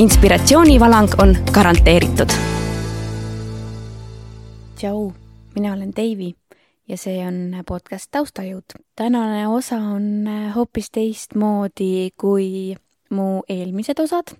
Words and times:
Inspiratsioonivalang 0.00 1.08
on 1.20 1.36
garanteeritud. 1.52 2.30
tšau, 4.76 5.12
mina 5.54 5.72
olen 5.72 5.92
Deivi 5.96 6.34
ja 6.88 6.96
see 6.96 7.18
on 7.26 7.52
podcast 7.68 8.08
Taustajõud. 8.10 8.80
tänane 8.96 9.48
osa 9.48 9.76
on 9.76 10.24
hoopis 10.54 10.88
teistmoodi 10.90 12.10
kui 12.16 12.76
mu 13.10 13.42
eelmised 13.48 14.00
osad. 14.00 14.32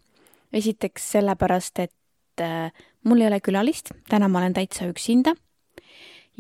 esiteks 0.53 1.11
sellepärast, 1.13 1.79
et 1.79 2.41
äh, 2.41 2.73
mul 3.05 3.21
ei 3.21 3.27
ole 3.27 3.41
külalist, 3.41 3.93
täna 4.09 4.29
ma 4.29 4.39
olen 4.39 4.53
täitsa 4.53 4.89
üksinda. 4.89 5.35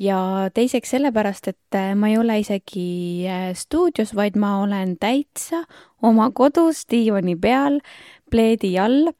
Ja 0.00 0.48
teiseks 0.54 0.94
sellepärast, 0.94 1.50
et 1.52 1.76
äh, 1.76 1.92
ma 1.98 2.08
ei 2.10 2.18
ole 2.18 2.38
isegi 2.40 3.26
äh, 3.28 3.50
stuudios, 3.56 4.14
vaid 4.16 4.38
ma 4.40 4.56
olen 4.62 4.96
täitsa 5.00 5.64
oma 6.02 6.30
kodus 6.34 6.86
diivani 6.90 7.36
peal, 7.40 7.80
pleedi 8.30 8.72
all 8.80 9.10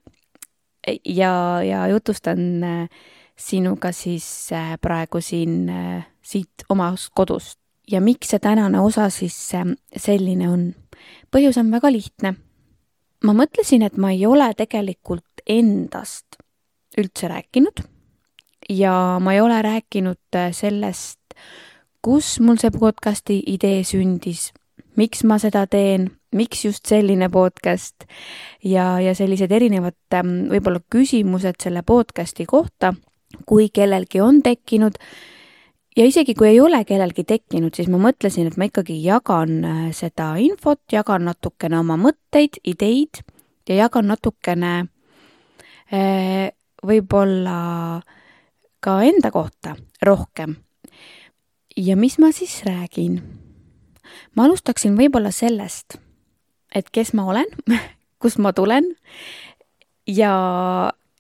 ja, 1.05 1.33
ja 1.67 1.85
jutustan 1.93 2.65
äh, 2.65 3.09
sinuga 3.41 3.93
siis 3.97 4.51
praegu 4.85 5.21
siin 5.25 5.71
siit 6.21 6.67
omast 6.69 7.09
kodust. 7.17 7.59
ja 7.91 8.01
miks 8.01 8.29
see 8.31 8.39
tänane 8.39 8.81
osa 8.81 9.09
siis 9.11 9.37
selline 9.97 10.49
on? 10.49 10.75
põhjus 11.33 11.57
on 11.61 11.71
väga 11.73 11.93
lihtne. 11.93 12.35
ma 13.25 13.33
mõtlesin, 13.33 13.83
et 13.85 13.97
ma 13.97 14.13
ei 14.13 14.27
ole 14.27 14.53
tegelikult 14.57 15.45
endast 15.47 16.37
üldse 17.01 17.29
rääkinud 17.33 17.81
ja 18.71 19.19
ma 19.21 19.35
ei 19.35 19.41
ole 19.41 19.63
rääkinud 19.63 20.37
äh, 20.37 20.53
sellest, 20.55 21.19
kus 22.03 22.39
mul 22.41 22.61
see 22.61 22.71
podcasti 22.71 23.41
idee 23.51 23.83
sündis, 23.85 24.51
miks 24.97 25.25
ma 25.27 25.41
seda 25.43 25.67
teen, 25.71 26.11
miks 26.37 26.65
just 26.65 26.87
selline 26.87 27.29
podcast 27.33 28.07
ja, 28.65 29.01
ja 29.03 29.15
sellised 29.19 29.51
erinevad 29.53 29.99
ähm, 30.15 30.47
võib-olla 30.53 30.83
küsimused 30.93 31.59
selle 31.63 31.83
podcasti 31.83 32.47
kohta, 32.47 32.95
kui 33.47 33.69
kellelgi 33.75 34.23
on 34.23 34.41
tekkinud. 34.43 34.99
Ja 35.99 36.07
isegi 36.07 36.37
kui 36.39 36.53
ei 36.53 36.61
ole 36.63 36.85
kellelgi 36.87 37.25
tekkinud, 37.27 37.75
siis 37.75 37.91
ma 37.91 37.99
mõtlesin, 37.99 38.47
et 38.47 38.57
ma 38.57 38.69
ikkagi 38.71 39.01
jagan 39.03 39.59
äh, 39.67 39.83
seda 39.97 40.33
infot, 40.39 40.85
jagan 40.93 41.27
natukene 41.27 41.81
oma 41.83 41.99
mõtteid, 41.99 42.63
ideid 42.63 43.25
ja 43.69 43.83
jagan 43.83 44.07
natukene 44.13 44.73
äh, 45.91 46.55
võib-olla 46.87 47.59
ka 48.81 49.01
enda 49.03 49.31
kohta 49.31 49.77
rohkem. 50.03 50.57
ja 51.77 51.97
mis 51.97 52.19
ma 52.19 52.33
siis 52.33 52.63
räägin? 52.65 53.23
ma 54.37 54.45
alustaksin 54.45 54.97
võib-olla 54.97 55.31
sellest, 55.31 55.99
et 56.75 56.91
kes 56.91 57.13
ma 57.13 57.25
olen 57.25 57.47
kust 58.23 58.39
ma 58.39 58.53
tulen 58.53 58.85
ja, 60.07 60.35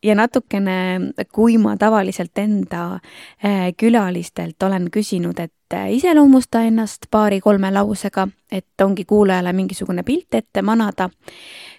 ja 0.03 0.15
natukene, 0.15 1.13
kui 1.33 1.59
ma 1.59 1.77
tavaliselt 1.77 2.39
enda 2.39 3.01
äh, 3.45 3.71
külalistelt 3.77 4.63
olen 4.63 4.91
küsinud, 4.91 5.39
et 5.39 5.75
äh, 5.75 5.93
iseloomusta 5.93 6.65
ennast 6.67 7.07
paari-kolme 7.11 7.71
lausega, 7.73 8.29
et 8.53 8.81
ongi 8.83 9.05
kuulajale 9.05 9.53
mingisugune 9.53 10.03
pilt 10.03 10.35
ette 10.35 10.63
manada, 10.63 11.11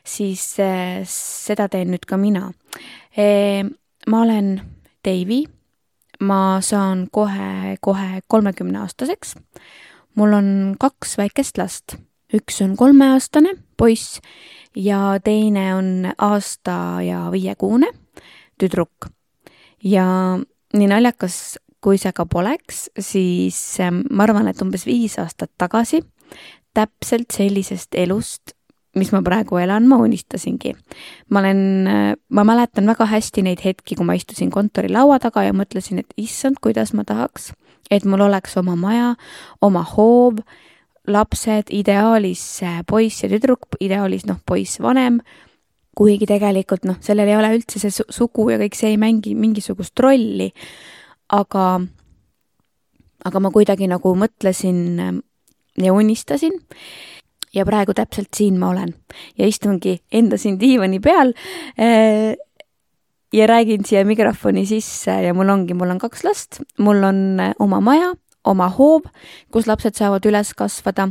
siis 0.06 0.56
äh, 0.60 1.02
seda 1.08 1.68
teen 1.70 1.92
nüüd 1.92 2.08
ka 2.08 2.18
mina 2.18 2.52
ma 4.08 4.22
olen 4.22 4.62
Deivi, 5.06 5.44
ma 6.22 6.62
saan 6.62 7.08
kohe-kohe 7.12 8.22
kolmekümneaastaseks. 8.28 9.36
mul 10.16 10.34
on 10.34 10.76
kaks 10.80 11.18
väikest 11.18 11.58
last, 11.58 11.96
üks 12.34 12.62
on 12.62 12.76
kolmeaastane 12.78 13.56
poiss 13.78 14.20
ja 14.76 15.20
teine 15.24 15.76
on 15.76 16.12
aasta 16.18 17.02
ja 17.02 17.28
viiekuune 17.32 17.88
tüdruk. 18.60 19.10
ja 19.84 20.40
nii 20.74 20.88
naljakas, 20.88 21.58
kui 21.82 21.98
see 21.98 22.14
ka 22.14 22.26
poleks, 22.26 22.90
siis 23.00 23.80
ähm, 23.82 24.04
ma 24.12 24.24
arvan, 24.24 24.48
et 24.48 24.62
umbes 24.62 24.86
viis 24.86 25.18
aastat 25.20 25.52
tagasi 25.58 26.04
täpselt 26.74 27.34
sellisest 27.36 27.96
elust 27.98 28.54
mis 28.96 29.12
ma 29.14 29.22
praegu 29.24 29.60
elan, 29.62 29.88
ma 29.88 30.00
unistasingi. 30.04 30.74
ma 31.30 31.40
olen, 31.40 31.62
ma 32.30 32.44
mäletan 32.48 32.90
väga 32.90 33.08
hästi 33.08 33.44
neid 33.46 33.64
hetki, 33.64 33.96
kui 33.96 34.06
ma 34.06 34.18
istusin 34.18 34.52
kontorilaua 34.52 35.20
taga 35.24 35.46
ja 35.48 35.54
mõtlesin, 35.56 36.02
et 36.04 36.14
issand, 36.20 36.60
kuidas 36.62 36.94
ma 36.94 37.06
tahaks, 37.08 37.52
et 37.92 38.06
mul 38.06 38.26
oleks 38.28 38.58
oma 38.60 38.76
maja, 38.76 39.14
oma 39.62 39.84
hoov, 39.94 40.42
lapsed, 41.08 41.72
ideaalis 41.74 42.44
poiss 42.88 43.24
ja 43.24 43.32
tüdruk, 43.32 43.80
ideaalis 43.82 44.28
noh, 44.30 44.42
poiss 44.46 44.82
vanem, 44.84 45.22
kuigi 45.98 46.28
tegelikult 46.30 46.86
noh, 46.88 47.00
sellel 47.04 47.32
ei 47.32 47.40
ole 47.40 47.56
üldse 47.56 47.80
see 47.82 48.04
sugu 48.12 48.50
ja 48.52 48.60
kõik 48.62 48.78
see 48.78 48.94
ei 48.94 49.00
mängi 49.02 49.34
mingisugust 49.40 50.00
rolli, 50.04 50.52
aga, 51.32 51.66
aga 53.24 53.44
ma 53.44 53.52
kuidagi 53.56 53.90
nagu 53.92 54.14
mõtlesin 54.20 55.00
ja 55.80 55.96
unistasin 55.96 56.60
ja 57.54 57.66
praegu 57.68 57.94
täpselt 57.96 58.34
siin 58.36 58.60
ma 58.60 58.72
olen. 58.72 58.94
Ja 59.38 59.48
istungi 59.48 60.00
enda 60.12 60.38
siin 60.38 60.60
diivani 60.60 61.00
peal 61.00 61.34
äh, 61.80 62.36
ja 63.34 63.48
räägin 63.48 63.86
siia 63.86 64.06
mikrofoni 64.06 64.66
sisse 64.66 65.22
ja 65.26 65.34
mul 65.34 65.50
ongi, 65.50 65.74
mul 65.74 65.90
on 65.90 66.00
kaks 66.00 66.24
last, 66.24 66.62
mul 66.78 67.04
on 67.04 67.40
äh, 67.40 67.54
oma 67.60 67.82
maja, 67.82 68.14
oma 68.44 68.70
hoov, 68.78 69.08
kus 69.52 69.68
lapsed 69.68 69.96
saavad 70.00 70.26
üles 70.26 70.54
kasvada. 70.58 71.10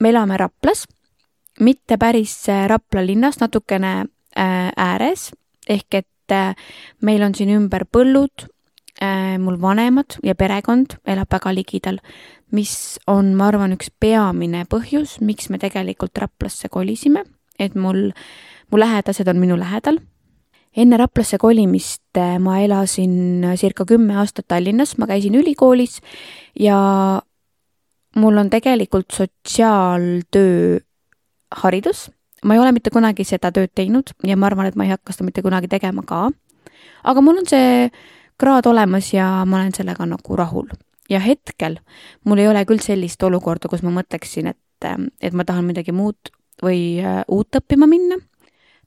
me 0.00 0.08
elame 0.08 0.36
Raplas, 0.36 0.86
mitte 1.60 1.96
päris 1.98 2.48
äh, 2.48 2.66
Rapla 2.68 3.06
linnas, 3.06 3.40
natukene 3.40 4.04
ääres, 4.36 5.30
ehk 5.68 5.94
et 5.94 6.32
meil 7.00 7.22
on 7.24 7.32
siin 7.34 7.54
ümber 7.54 7.86
põllud, 7.88 8.44
mul 8.96 9.58
vanemad 9.60 10.16
ja 10.24 10.32
perekond 10.34 10.94
elab 11.04 11.28
väga 11.28 11.50
ligidal 11.52 11.98
mis 12.54 12.98
on, 13.10 13.34
ma 13.36 13.50
arvan, 13.50 13.74
üks 13.76 13.90
peamine 14.00 14.64
põhjus, 14.70 15.18
miks 15.24 15.50
me 15.50 15.58
tegelikult 15.62 16.18
Raplasse 16.22 16.70
kolisime, 16.72 17.24
et 17.58 17.74
mul, 17.78 18.10
mu 18.70 18.80
lähedased 18.80 19.28
on 19.28 19.40
minu 19.42 19.58
lähedal. 19.58 19.98
enne 20.76 20.98
Raplasse 21.00 21.38
kolimist 21.40 22.18
äh, 22.20 22.36
ma 22.38 22.58
elasin 22.60 23.46
circa 23.56 23.86
kümme 23.88 24.18
aastat 24.20 24.44
Tallinnas, 24.48 24.98
ma 24.98 25.06
käisin 25.08 25.34
ülikoolis 25.34 26.02
ja 26.60 27.22
mul 28.16 28.36
on 28.36 28.50
tegelikult 28.50 29.10
sotsiaaltöö 29.10 30.78
haridus. 31.62 32.10
ma 32.44 32.54
ei 32.54 32.60
ole 32.60 32.72
mitte 32.72 32.90
kunagi 32.90 33.24
seda 33.24 33.50
tööd 33.50 33.72
teinud 33.74 34.12
ja 34.22 34.36
ma 34.36 34.46
arvan, 34.46 34.66
et 34.66 34.76
ma 34.76 34.84
ei 34.84 34.92
hakka 34.92 35.16
seda 35.16 35.24
mitte 35.24 35.42
kunagi 35.42 35.68
tegema 35.68 36.02
ka. 36.02 36.30
aga 37.04 37.20
mul 37.20 37.40
on 37.40 37.48
see 37.48 37.90
kraad 38.38 38.66
olemas 38.66 39.12
ja 39.14 39.44
ma 39.46 39.62
olen 39.62 39.74
sellega 39.74 40.06
nagu 40.06 40.36
rahul 40.36 40.68
ja 41.10 41.20
hetkel 41.20 41.78
mul 42.24 42.42
ei 42.42 42.48
ole 42.48 42.64
küll 42.66 42.82
sellist 42.82 43.22
olukorda, 43.22 43.70
kus 43.70 43.84
ma 43.86 43.92
mõtleksin, 43.94 44.52
et, 44.52 44.88
et 45.20 45.36
ma 45.36 45.44
tahan 45.46 45.66
midagi 45.68 45.94
muud 45.94 46.32
või 46.62 46.98
äh, 47.02 47.22
uut 47.28 47.60
õppima 47.60 47.86
minna. 47.86 48.18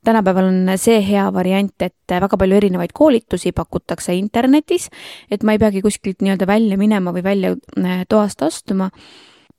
tänapäeval 0.03 0.45
on 0.47 0.69
see 0.77 1.01
hea 1.03 1.25
variant, 1.33 1.75
et 1.81 1.95
väga 2.09 2.38
palju 2.38 2.56
erinevaid 2.56 2.94
koolitusi 2.94 3.51
pakutakse 3.51 4.15
internetis, 4.15 4.89
et 5.31 5.44
ma 5.44 5.53
ei 5.53 5.59
peagi 5.59 5.81
kuskilt 5.81 6.21
nii-öelda 6.21 6.47
välja 6.47 6.77
minema 6.77 7.13
või 7.13 7.24
välja 7.24 7.56
äh, 7.77 8.06
toast 8.09 8.41
astuma, 8.41 8.89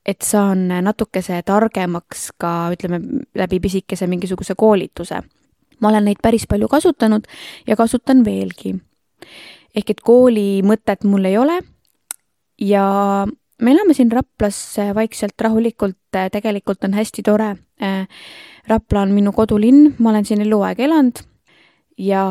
et 0.07 0.23
saan 0.23 0.69
natukese 0.69 1.43
targemaks 1.45 2.31
ka 2.39 2.71
ütleme 2.73 3.01
läbi 3.35 3.61
pisikese 3.61 4.07
mingisuguse 4.07 4.55
koolituse. 4.57 5.23
ma 5.81 5.89
olen 5.89 6.05
neid 6.05 6.19
päris 6.23 6.47
palju 6.47 6.69
kasutanud 6.69 7.25
ja 7.67 7.77
kasutan 7.77 8.25
veelgi. 8.25 8.75
Ehk 9.75 9.91
et 9.91 10.01
kooli 10.01 10.63
mõtet 10.67 11.05
mul 11.05 11.25
ei 11.25 11.37
ole 11.39 11.61
ja 12.61 13.27
me 13.61 13.73
elame 13.73 13.95
siin 13.95 14.13
Raplas 14.13 14.77
vaikselt 14.95 15.41
rahulikult, 15.41 15.99
tegelikult 16.11 16.85
on 16.85 16.97
hästi 16.97 17.23
tore. 17.23 17.55
Rapla 18.69 19.03
on 19.03 19.13
minu 19.17 19.33
kodulinn, 19.33 19.95
ma 19.99 20.11
olen 20.11 20.27
siin 20.29 20.43
eluaeg 20.45 20.81
elanud 20.81 21.23
ja 22.01 22.25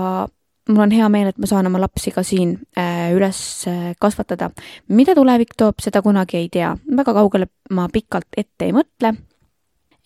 mul 0.70 0.84
on 0.84 0.92
hea 0.94 1.10
meel, 1.10 1.32
et 1.32 1.38
ma 1.42 1.50
saan 1.50 1.68
oma 1.70 1.82
lapsi 1.82 2.14
ka 2.14 2.24
siin 2.26 2.56
äh, 2.78 3.10
üles 3.16 3.40
äh, 3.68 3.94
kasvatada. 4.00 4.52
mida 4.88 5.16
tulevik 5.16 5.56
toob, 5.58 5.82
seda 5.82 6.02
kunagi 6.06 6.38
ei 6.38 6.50
tea, 6.50 6.76
väga 6.98 7.14
kaugele 7.18 7.50
ma 7.74 7.88
pikalt 7.90 8.38
ette 8.38 8.70
ei 8.70 8.74
mõtle. 8.76 9.16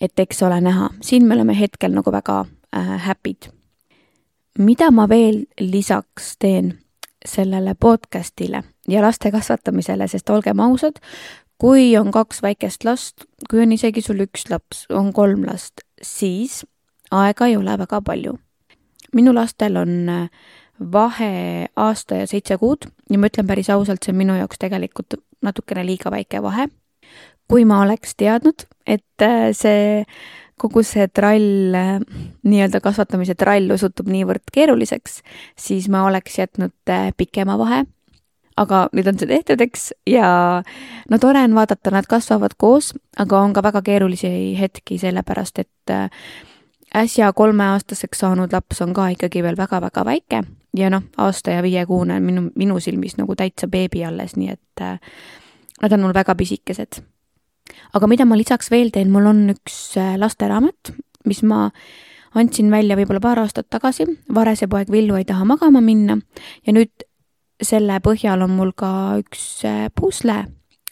et 0.01 0.19
eks 0.19 0.43
ole 0.43 0.61
näha, 0.61 0.89
siin 1.01 1.27
me 1.27 1.35
oleme 1.35 1.55
hetkel 1.59 1.93
nagu 1.93 2.11
väga 2.11 2.45
äh, 2.75 2.95
happy'd. 3.07 3.51
mida 4.59 4.91
ma 4.91 5.09
veel 5.09 5.45
lisaks 5.59 6.37
teen 6.39 6.73
sellele 7.25 7.75
podcast'ile 7.79 8.63
ja 8.87 9.01
laste 9.01 9.31
kasvatamisele, 9.31 10.07
sest 10.07 10.29
olgem 10.29 10.59
ausad, 10.59 10.99
kui 11.57 11.93
on 11.97 12.11
kaks 12.11 12.41
väikest 12.43 12.83
last, 12.83 13.27
kui 13.49 13.61
on 13.63 13.71
isegi 13.71 14.01
sul 14.03 14.23
üks 14.25 14.49
laps, 14.51 14.85
on 14.91 15.13
kolm 15.13 15.45
last, 15.47 15.85
siis 16.01 16.63
aega 17.11 17.47
ei 17.47 17.57
ole 17.57 17.77
väga 17.79 18.01
palju. 18.01 18.37
minu 19.13 19.33
lastel 19.33 19.77
on 19.77 20.09
äh, 20.09 20.29
vahe 20.91 21.67
aasta 21.75 22.15
ja 22.15 22.27
seitse 22.27 22.57
kuud 22.57 22.87
ja 23.09 23.19
ma 23.19 23.29
ütlen 23.29 23.47
päris 23.47 23.69
ausalt, 23.69 24.03
see 24.03 24.13
on 24.13 24.17
minu 24.17 24.37
jaoks 24.37 24.57
tegelikult 24.59 25.19
natukene 25.41 25.85
liiga 25.85 26.11
väike 26.11 26.41
vahe. 26.41 26.67
kui 27.47 27.65
ma 27.65 27.81
oleks 27.83 28.15
teadnud, 28.17 28.65
et 28.87 29.21
äh, 29.21 29.51
see 29.51 30.05
kogu 30.61 30.83
see 30.85 31.07
trall, 31.09 31.75
nii-öelda 32.45 32.79
kasvatamise 32.83 33.35
trall 33.35 33.71
osutub 33.73 34.07
niivõrd 34.11 34.45
keeruliseks, 34.53 35.21
siis 35.59 35.89
ma 35.89 36.05
oleks 36.07 36.39
jätnud 36.39 36.93
pikema 37.17 37.57
vahe 37.59 37.83
aga 38.59 38.87
nüüd 38.93 39.07
on 39.09 39.19
see 39.19 39.29
tehtud, 39.29 39.61
eks, 39.65 39.91
ja 40.09 40.27
no 41.09 41.19
tore 41.21 41.43
on 41.45 41.55
vaadata, 41.57 41.93
nad 41.93 42.07
kasvavad 42.09 42.55
koos, 42.57 42.91
aga 43.19 43.41
on 43.41 43.53
ka 43.55 43.63
väga 43.65 43.81
keerulisi 43.85 44.29
hetki, 44.59 44.99
sellepärast 45.01 45.63
et 45.63 45.93
äh, 45.93 46.09
äsja 46.95 47.31
kolmeaastaseks 47.33 48.23
saanud 48.23 48.53
laps 48.53 48.81
on 48.85 48.93
ka 48.93 49.09
ikkagi 49.15 49.43
veel 49.43 49.57
väga-väga 49.57 50.05
väike 50.05 50.43
ja 50.77 50.91
noh, 50.93 51.07
aasta 51.17 51.57
ja 51.57 51.63
viiekuune 51.65 52.19
on 52.19 52.27
minu, 52.27 52.45
minu 52.55 52.79
silmis 52.79 53.17
nagu 53.17 53.35
täitsa 53.35 53.67
beebi 53.67 54.05
alles, 54.05 54.37
nii 54.37 54.53
et 54.53 54.85
äh, 54.85 54.99
nad 55.81 55.97
on 55.97 56.05
mul 56.05 56.13
väga 56.13 56.35
pisikesed. 56.35 57.01
Aga 57.93 58.09
mida 58.09 58.25
ma 58.25 58.37
lisaks 58.39 58.71
veel 58.73 58.91
teen, 58.93 59.11
mul 59.13 59.29
on 59.29 59.45
üks 59.53 59.97
äh, 59.99 60.15
lasteraamat, 60.19 60.93
mis 61.29 61.43
ma 61.47 61.69
andsin 62.33 62.71
välja 62.73 62.97
võib-olla 62.97 63.21
paar 63.23 63.43
aastat 63.43 63.69
tagasi, 63.69 64.07
Vares 64.33 64.63
ja 64.63 64.69
poeg 64.71 64.91
Villu 64.91 65.17
ei 65.19 65.25
taha 65.29 65.45
magama 65.45 65.81
minna. 65.81 66.17
Ja 66.65 66.73
nüüd 66.73 67.05
selle 67.63 67.99
põhjal 68.03 68.43
on 68.45 68.55
mul 68.57 68.73
ka 68.75 69.19
üks 69.21 69.63
äh, 69.69 69.87
pusle, 69.95 70.43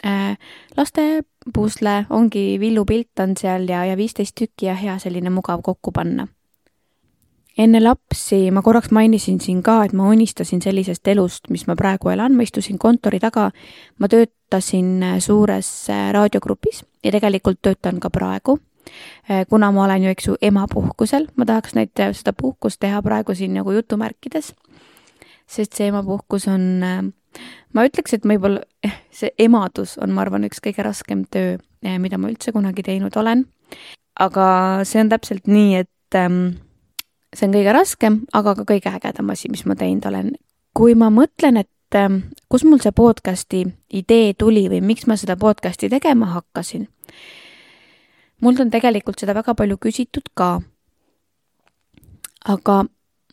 äh, 0.05 0.35
laste 0.77 1.23
pusle, 1.53 2.05
ongi 2.09 2.59
villupilt 2.61 3.19
on 3.23 3.35
seal 3.39 3.67
ja, 3.69 3.83
ja 3.89 3.97
viisteist 3.97 4.37
tükki 4.37 4.69
ja 4.69 4.77
hea 4.77 4.99
selline 5.01 5.33
mugav 5.33 5.63
kokku 5.65 5.93
panna. 5.95 6.27
Enne 7.63 7.81
lapsi 7.83 8.49
ma 8.51 8.63
korraks 8.65 8.91
mainisin 8.91 9.39
siin 9.41 9.61
ka, 9.63 9.81
et 9.85 9.93
ma 9.97 10.09
unistasin 10.11 10.61
sellisest 10.63 11.07
elust, 11.13 11.49
mis 11.49 11.67
ma 11.69 11.75
praegu 11.79 12.11
elan, 12.13 12.35
ma 12.37 12.45
istusin 12.47 12.79
kontori 12.81 13.19
taga, 13.21 13.49
ma 13.99 14.09
töötasin 14.11 14.91
äh, 15.03 15.19
suures 15.23 15.71
raadiogrupis 16.11 16.83
ja 17.03 17.13
tegelikult 17.13 17.61
töötan 17.61 17.99
ka 17.99 18.09
praegu. 18.09 18.59
Kuna 19.49 19.69
ma 19.71 19.83
olen 19.85 20.03
ju, 20.03 20.11
eks 20.11 20.25
ju, 20.25 20.35
emapuhkusel, 20.41 21.27
ma 21.37 21.45
tahaks 21.45 21.75
neid, 21.77 21.91
seda 22.17 22.33
puhkust 22.33 22.79
teha 22.81 22.97
praegu 23.05 23.35
siin 23.37 23.53
nagu 23.53 23.71
jutumärkides 23.71 24.49
sest 25.51 25.75
see 25.75 25.89
emapuhkus 25.91 26.47
on, 26.51 26.63
äh, 26.85 27.41
ma 27.75 27.85
ütleks, 27.87 28.15
et 28.15 28.27
võib-olla 28.27 28.63
eh, 28.85 28.95
see 29.13 29.31
emadus 29.41 29.97
on, 30.01 30.13
ma 30.15 30.25
arvan, 30.25 30.47
üks 30.47 30.63
kõige 30.63 30.85
raskem 30.87 31.25
töö, 31.31 31.57
mida 31.81 32.19
ma 32.21 32.31
üldse 32.31 32.53
kunagi 32.55 32.85
teinud 32.85 33.15
olen. 33.17 33.45
aga 34.19 34.45
see 34.85 34.99
on 35.01 35.09
täpselt 35.09 35.47
nii, 35.47 35.83
et 35.85 36.19
ähm, 36.19 36.59
see 37.35 37.47
on 37.47 37.55
kõige 37.55 37.75
raskem, 37.75 38.21
aga 38.35 38.55
ka 38.59 38.65
kõige 38.67 38.91
ägedam 38.91 39.31
asi, 39.31 39.49
mis 39.51 39.63
ma 39.65 39.75
teinud 39.79 40.05
olen. 40.07 40.31
kui 40.73 40.95
ma 40.95 41.09
mõtlen, 41.11 41.57
et 41.59 41.95
ähm, 41.95 42.31
kus 42.49 42.63
mul 42.63 42.79
see 42.79 42.93
podcast'i 42.95 43.65
idee 43.91 44.33
tuli 44.33 44.69
või 44.71 44.79
miks 44.81 45.07
ma 45.07 45.17
seda 45.19 45.35
podcast'i 45.35 45.89
tegema 45.91 46.29
hakkasin, 46.31 46.87
mult 48.41 48.59
on 48.59 48.71
tegelikult 48.71 49.19
seda 49.19 49.35
väga 49.35 49.55
palju 49.55 49.77
küsitud 49.77 50.31
ka. 50.33 50.61
aga 52.47 52.83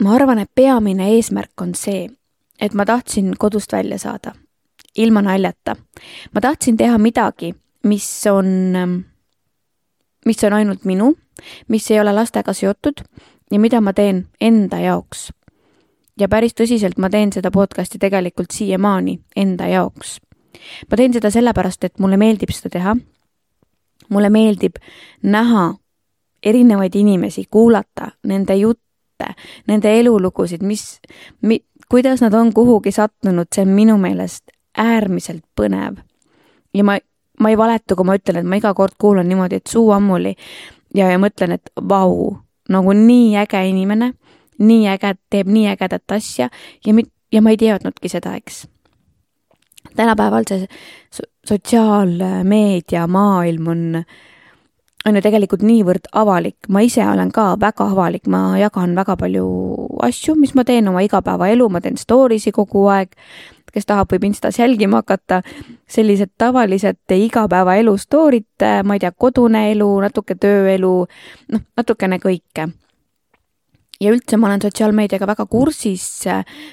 ma 0.03 0.15
arvan, 0.15 0.39
et 0.39 0.51
peamine 0.55 1.11
eesmärk 1.17 1.61
on 1.61 1.75
see, 1.75 2.09
et 2.61 2.75
ma 2.75 2.85
tahtsin 2.85 3.35
kodust 3.39 3.73
välja 3.73 3.99
saada, 3.99 4.35
ilma 4.97 5.23
naljata. 5.23 5.77
ma 6.35 6.41
tahtsin 6.41 6.77
teha 6.77 6.99
midagi, 6.99 7.55
mis 7.83 8.27
on, 8.27 8.94
mis 10.27 10.44
on 10.44 10.53
ainult 10.53 10.85
minu, 10.85 11.15
mis 11.69 11.91
ei 11.91 12.01
ole 12.01 12.12
lastega 12.12 12.53
seotud 12.53 13.03
ja 13.50 13.59
mida 13.59 13.81
ma 13.81 13.93
teen 13.93 14.27
enda 14.41 14.79
jaoks. 14.79 15.33
ja 16.21 16.29
päris 16.29 16.55
tõsiselt 16.55 16.99
ma 16.99 17.11
teen 17.11 17.33
seda 17.33 17.50
podcast'i 17.50 17.99
tegelikult 17.99 18.50
siiamaani 18.50 19.21
enda 19.37 19.67
jaoks. 19.67 20.21
ma 20.91 20.97
teen 20.97 21.12
seda 21.12 21.31
sellepärast, 21.31 21.85
et 21.85 21.99
mulle 21.99 22.17
meeldib 22.17 22.50
seda 22.50 22.71
teha. 22.79 22.97
mulle 24.09 24.31
meeldib 24.31 24.77
näha 25.23 25.75
erinevaid 26.43 26.95
inimesi, 26.95 27.45
kuulata 27.50 28.11
nende 28.23 28.55
juttu, 28.56 28.89
ette, 29.19 29.35
nende 29.67 30.01
elulugusid, 30.01 30.62
mis 30.62 31.01
mi,, 31.43 31.61
kuidas 31.91 32.21
nad 32.21 32.35
on 32.35 32.53
kuhugi 32.55 32.93
sattunud, 32.93 33.47
see 33.55 33.62
on 33.62 33.75
minu 33.75 33.99
meelest 33.99 34.51
äärmiselt 34.79 35.44
põnev. 35.61 35.99
ja 36.75 36.85
ma, 36.85 36.99
ma 37.41 37.51
ei 37.51 37.56
valeta, 37.59 37.97
kui 37.97 38.05
ma 38.05 38.17
ütlen, 38.19 38.43
et 38.43 38.47
ma 38.47 38.59
iga 38.59 38.75
kord 38.75 38.94
kuulan 38.99 39.29
niimoodi, 39.29 39.56
et 39.56 39.67
suu 39.67 39.91
ammuli 39.93 40.35
ja, 40.94 41.11
ja 41.11 41.19
mõtlen, 41.19 41.56
et 41.59 41.71
vau, 41.89 42.37
nagu 42.69 42.93
nii 42.93 43.37
äge 43.41 43.62
inimene, 43.69 44.12
nii 44.59 44.88
äge, 44.94 45.15
teeb 45.31 45.49
nii 45.53 45.69
ägedat 45.73 46.17
asja 46.17 46.49
ja, 46.87 46.94
ja 47.32 47.43
ma 47.43 47.55
ei 47.55 47.61
teadnudki 47.61 48.11
seda, 48.12 48.35
eks. 48.38 48.67
Tänapäeval 49.97 50.44
see 50.49 50.67
sotsiaalmeedia 51.49 53.06
maailm 53.06 53.69
on 53.73 53.85
on 55.06 55.17
ju 55.17 55.23
tegelikult 55.25 55.62
niivõrd 55.65 56.09
avalik, 56.19 56.69
ma 56.69 56.82
ise 56.85 57.05
olen 57.06 57.31
ka 57.32 57.53
väga 57.61 57.87
avalik, 57.94 58.26
ma 58.29 58.59
jagan 58.61 58.97
väga 58.99 59.17
palju 59.20 59.47
asju, 60.05 60.35
mis 60.37 60.55
ma 60.59 60.65
teen 60.69 60.91
oma 60.91 61.05
igapäevaelu, 61.06 61.69
ma 61.70 61.81
teen 61.81 61.97
story 61.97 62.41
si 62.43 62.53
kogu 62.53 62.85
aeg, 62.93 63.15
kes 63.79 63.87
tahab, 63.89 64.11
võib 64.13 64.27
Instas 64.29 64.59
jälgima 64.59 65.03
hakata, 65.03 65.43
sellised 65.89 66.35
tavalised 66.39 67.15
igapäevaelu 67.15 67.95
story'd, 67.99 68.67
ma 68.85 68.99
ei 68.99 69.05
tea, 69.05 69.13
kodune 69.15 69.69
elu, 69.73 69.89
natuke 70.09 70.37
tööelu, 70.41 70.93
noh, 71.55 71.65
natukene 71.79 72.21
kõike. 72.23 72.69
ja 73.99 74.13
üldse 74.15 74.37
ma 74.39 74.47
olen 74.47 74.61
sotsiaalmeediaga 74.63 75.27
väga 75.27 75.47
kursis, 75.51 76.27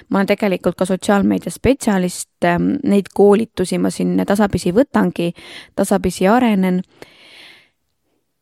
ma 0.09 0.19
olen 0.19 0.27
tegelikult 0.29 0.75
ka 0.77 0.85
sotsiaalmeedia 0.85 1.51
spetsialist, 1.51 2.45
neid 2.83 3.09
koolitusi 3.13 3.79
ma 3.81 3.89
siin 3.89 4.19
tasapisi 4.25 4.73
võtangi, 4.73 5.31
tasapisi 5.75 6.27
arenen. 6.27 6.81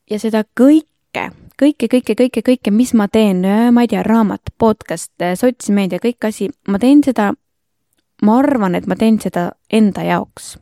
ja 0.10 0.20
seda 0.20 0.44
kõike, 0.44 1.30
kõike, 1.60 1.88
kõike, 1.88 2.16
kõike, 2.16 2.42
kõike, 2.42 2.72
mis 2.72 2.94
ma 2.94 3.08
teen, 3.08 3.46
ma 3.72 3.82
ei 3.82 3.88
tea, 3.88 4.04
raamat, 4.04 4.52
podcast, 4.58 5.14
sotsmeedia, 5.36 6.00
kõik 6.04 6.28
asi, 6.28 6.50
ma 6.68 6.80
teen 6.80 7.04
seda, 7.04 7.34
ma 8.24 8.38
arvan, 8.40 8.76
et 8.76 8.88
ma 8.88 8.96
teen 8.96 9.20
seda 9.22 9.52
enda 9.72 10.04
jaoks. 10.08 10.58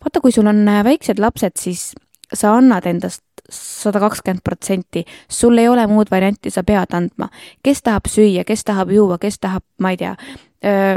vaata, 0.00 0.20
kui 0.20 0.32
sul 0.32 0.46
on 0.46 0.66
väiksed 0.84 1.18
lapsed, 1.18 1.56
siis 1.58 1.94
sa 2.32 2.56
annad 2.56 2.86
endast 2.86 3.22
sada 3.50 4.00
kakskümmend 4.00 4.42
protsenti, 4.44 5.04
sul 5.28 5.58
ei 5.58 5.68
ole 5.68 5.86
muud 5.86 6.10
varianti, 6.10 6.50
sa 6.50 6.64
pead 6.64 6.94
andma. 6.94 7.28
kes 7.62 7.82
tahab 7.82 8.08
süüa, 8.10 8.44
kes 8.44 8.64
tahab 8.64 8.90
juua, 8.90 9.18
kes 9.18 9.38
tahab, 9.38 9.62
ma 9.78 9.90
ei 9.90 9.96
tea, 9.96 10.16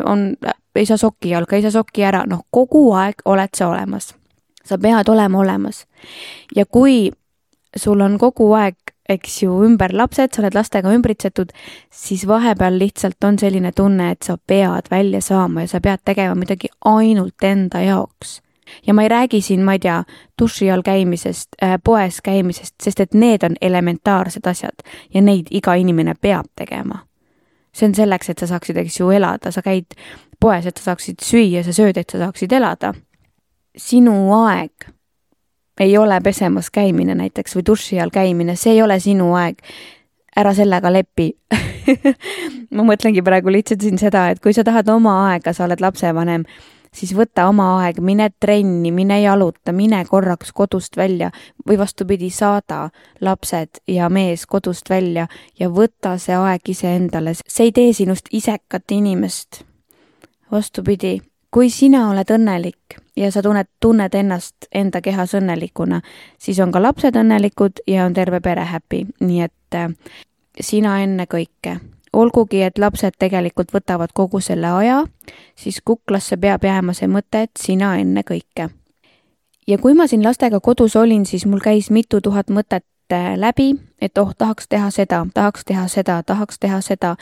on, 0.06 0.34
ei 0.76 0.86
saa 0.86 0.98
sokki 0.98 1.30
jalga, 1.30 1.56
ei 1.56 1.62
saa 1.62 1.72
sokki 1.72 2.04
ära, 2.04 2.24
noh, 2.28 2.46
kogu 2.52 2.92
aeg 2.94 3.22
oled 3.26 3.56
sa 3.56 3.70
olemas. 3.70 4.16
sa 4.64 4.78
pead 4.78 5.10
olema 5.10 5.40
olemas. 5.40 5.86
ja 6.56 6.66
kui 6.66 7.12
sul 7.76 8.02
on 8.02 8.18
kogu 8.18 8.54
aeg, 8.54 8.76
eks 9.10 9.44
ju, 9.44 9.54
ümber 9.66 9.94
lapsed, 9.94 10.34
sa 10.34 10.44
oled 10.44 10.56
lastega 10.56 10.92
ümbritsetud, 10.94 11.54
siis 11.92 12.26
vahepeal 12.28 12.78
lihtsalt 12.80 13.24
on 13.24 13.40
selline 13.42 13.72
tunne, 13.76 14.12
et 14.14 14.26
sa 14.26 14.38
pead 14.38 14.92
välja 14.92 15.22
saama 15.22 15.66
ja 15.66 15.74
sa 15.74 15.82
pead 15.82 16.04
tegema 16.06 16.36
midagi 16.38 16.70
ainult 16.86 17.44
enda 17.44 17.82
jaoks. 17.86 18.42
ja 18.88 18.94
ma 18.94 19.02
ei 19.04 19.10
räägi 19.10 19.42
siin, 19.42 19.64
ma 19.66 19.74
ei 19.74 19.80
tea, 19.80 20.04
duši 20.42 20.72
all 20.72 20.82
käimisest 20.86 21.58
äh,, 21.64 21.80
poes 21.84 22.22
käimisest, 22.22 22.76
sest 22.84 23.00
et 23.00 23.14
need 23.14 23.44
on 23.44 23.56
elementaarsed 23.62 24.46
asjad 24.48 24.86
ja 25.14 25.22
neid 25.22 25.48
iga 25.52 25.74
inimene 25.74 26.14
peab 26.22 26.46
tegema. 26.56 27.00
see 27.74 27.88
on 27.88 27.96
selleks, 27.96 28.30
et 28.30 28.40
sa 28.40 28.48
saaksid, 28.48 28.78
eks 28.78 29.00
ju, 29.00 29.10
elada, 29.10 29.52
sa 29.52 29.62
käid 29.62 29.96
poes, 30.40 30.66
et 30.66 30.78
sa 30.78 30.92
saaksid 30.92 31.22
süüa, 31.24 31.64
sa 31.64 31.74
sööd, 31.74 31.98
et 31.98 32.10
sa 32.10 32.18
saaksid 32.18 32.52
elada. 32.52 32.94
sinu 33.78 34.34
aeg 34.34 34.99
ei 35.80 35.98
ole 35.98 36.22
pesemas 36.24 36.70
käimine 36.70 37.16
näiteks 37.16 37.56
või 37.56 37.66
duši 37.68 38.00
all 38.00 38.14
käimine, 38.14 38.56
see 38.56 38.78
ei 38.78 38.82
ole 38.82 39.00
sinu 39.00 39.34
aeg. 39.36 39.62
ära 40.40 40.54
sellega 40.54 40.92
lepi 40.94 41.34
ma 42.76 42.86
mõtlengi 42.86 43.24
praegu 43.26 43.52
lihtsalt 43.52 43.84
siin 43.84 43.98
seda, 44.02 44.30
et 44.30 44.42
kui 44.44 44.54
sa 44.54 44.64
tahad 44.64 44.90
oma 44.94 45.16
aega, 45.30 45.54
sa 45.54 45.66
oled 45.66 45.82
lapsevanem, 45.82 46.46
siis 46.96 47.14
võta 47.18 47.48
oma 47.50 47.70
aeg, 47.82 48.00
mine 48.06 48.30
trenni, 48.40 48.92
mine 48.96 49.20
jaluta, 49.22 49.74
mine 49.76 50.02
korraks 50.10 50.54
kodust 50.56 50.98
välja 50.98 51.32
või 51.68 51.80
vastupidi, 51.80 52.30
saada 52.34 52.90
lapsed 53.22 53.82
ja 53.88 54.10
mees 54.10 54.46
kodust 54.50 54.90
välja 54.90 55.28
ja 55.60 55.70
võta 55.70 56.18
see 56.22 56.38
aeg 56.38 56.74
iseendale, 56.76 57.36
see 57.46 57.70
ei 57.70 57.76
tee 57.76 57.94
sinust 57.94 58.32
isekat 58.32 58.92
inimest. 58.92 59.64
vastupidi, 60.52 61.20
kui 61.52 61.70
sina 61.70 62.10
oled 62.10 62.32
õnnelik 62.34 62.98
ja 63.20 63.32
sa 63.32 63.44
tunned, 63.44 63.68
tunned 63.84 64.16
ennast 64.16 64.70
enda 64.72 65.02
kehas 65.04 65.36
õnnelikuna, 65.36 66.02
siis 66.40 66.60
on 66.64 66.72
ka 66.72 66.82
lapsed 66.82 67.20
õnnelikud 67.20 67.84
ja 67.88 68.08
on 68.08 68.16
terve 68.16 68.40
pere 68.42 68.66
happy, 68.72 69.06
nii 69.20 69.42
et 69.46 69.78
äh, 69.78 69.92
sina 70.60 71.00
ennekõike 71.04 71.80
olgugi, 72.14 72.64
et 72.66 72.78
lapsed 72.78 73.18
tegelikult 73.20 73.74
võtavad 73.74 74.14
kogu 74.14 74.42
selle 74.42 74.72
aja, 74.82 75.00
siis 75.56 75.82
kuklasse 75.86 76.38
peab 76.42 76.66
jääma 76.66 76.96
see 76.98 77.10
mõte, 77.12 77.46
et 77.46 77.60
sina 77.60 77.96
enne 78.00 78.24
kõike. 78.26 78.70
ja 79.68 79.78
kui 79.78 79.94
ma 79.94 80.08
siin 80.08 80.24
lastega 80.24 80.60
kodus 80.60 80.96
olin, 80.96 81.26
siis 81.26 81.46
mul 81.46 81.60
käis 81.62 81.92
mitu 81.92 82.22
tuhat 82.22 82.50
mõtet 82.50 82.86
äh, 83.14 83.36
läbi, 83.38 83.76
et 84.02 84.18
oh, 84.18 84.34
tahaks 84.38 84.68
teha 84.68 84.90
seda, 84.92 85.26
tahaks 85.34 85.66
teha 85.66 85.88
seda, 85.88 86.24
tahaks 86.24 86.60
teha 86.60 86.82
seda. 86.82 87.16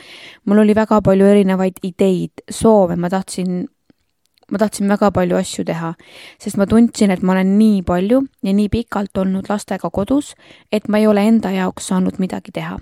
mul 0.45 0.63
oli 0.63 0.75
väga 0.75 1.01
palju 1.01 1.25
erinevaid 1.25 1.83
ideid, 1.83 2.45
soove, 2.49 2.95
ma 2.95 3.09
tahtsin 3.09 3.67
ma 4.51 4.57
tahtsin 4.57 4.87
väga 4.89 5.11
palju 5.11 5.37
asju 5.37 5.65
teha, 5.67 5.93
sest 6.39 6.57
ma 6.57 6.67
tundsin, 6.69 7.11
et 7.11 7.23
ma 7.23 7.33
olen 7.35 7.57
nii 7.59 7.81
palju 7.87 8.21
ja 8.43 8.53
nii 8.53 8.69
pikalt 8.71 9.17
olnud 9.17 9.49
lastega 9.49 9.89
kodus, 9.93 10.33
et 10.71 10.87
ma 10.87 11.01
ei 11.01 11.07
ole 11.07 11.25
enda 11.27 11.51
jaoks 11.51 11.89
saanud 11.91 12.19
midagi 12.19 12.53
teha. 12.55 12.79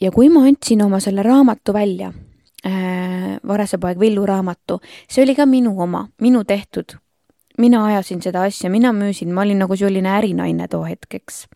ja 0.00 0.10
kui 0.12 0.28
ma 0.28 0.44
andsin 0.44 0.82
oma 0.84 1.00
selle 1.00 1.22
raamatu 1.22 1.72
välja 1.72 2.12
äh,, 2.66 3.36
Varese 3.46 3.78
poeg 3.78 4.00
Villu 4.00 4.26
raamatu, 4.26 4.80
see 5.08 5.22
oli 5.22 5.34
ka 5.34 5.46
minu 5.46 5.76
oma, 5.80 6.08
minu 6.20 6.44
tehtud. 6.44 6.96
mina 7.58 7.84
ajasin 7.86 8.22
seda 8.22 8.42
asja, 8.42 8.70
mina 8.70 8.92
müüsin, 8.92 9.32
ma 9.32 9.40
olin 9.42 9.58
nagu 9.58 9.76
selline 9.76 10.08
ärinaine 10.08 10.68
too 10.68 10.84
hetkeks 10.84 11.46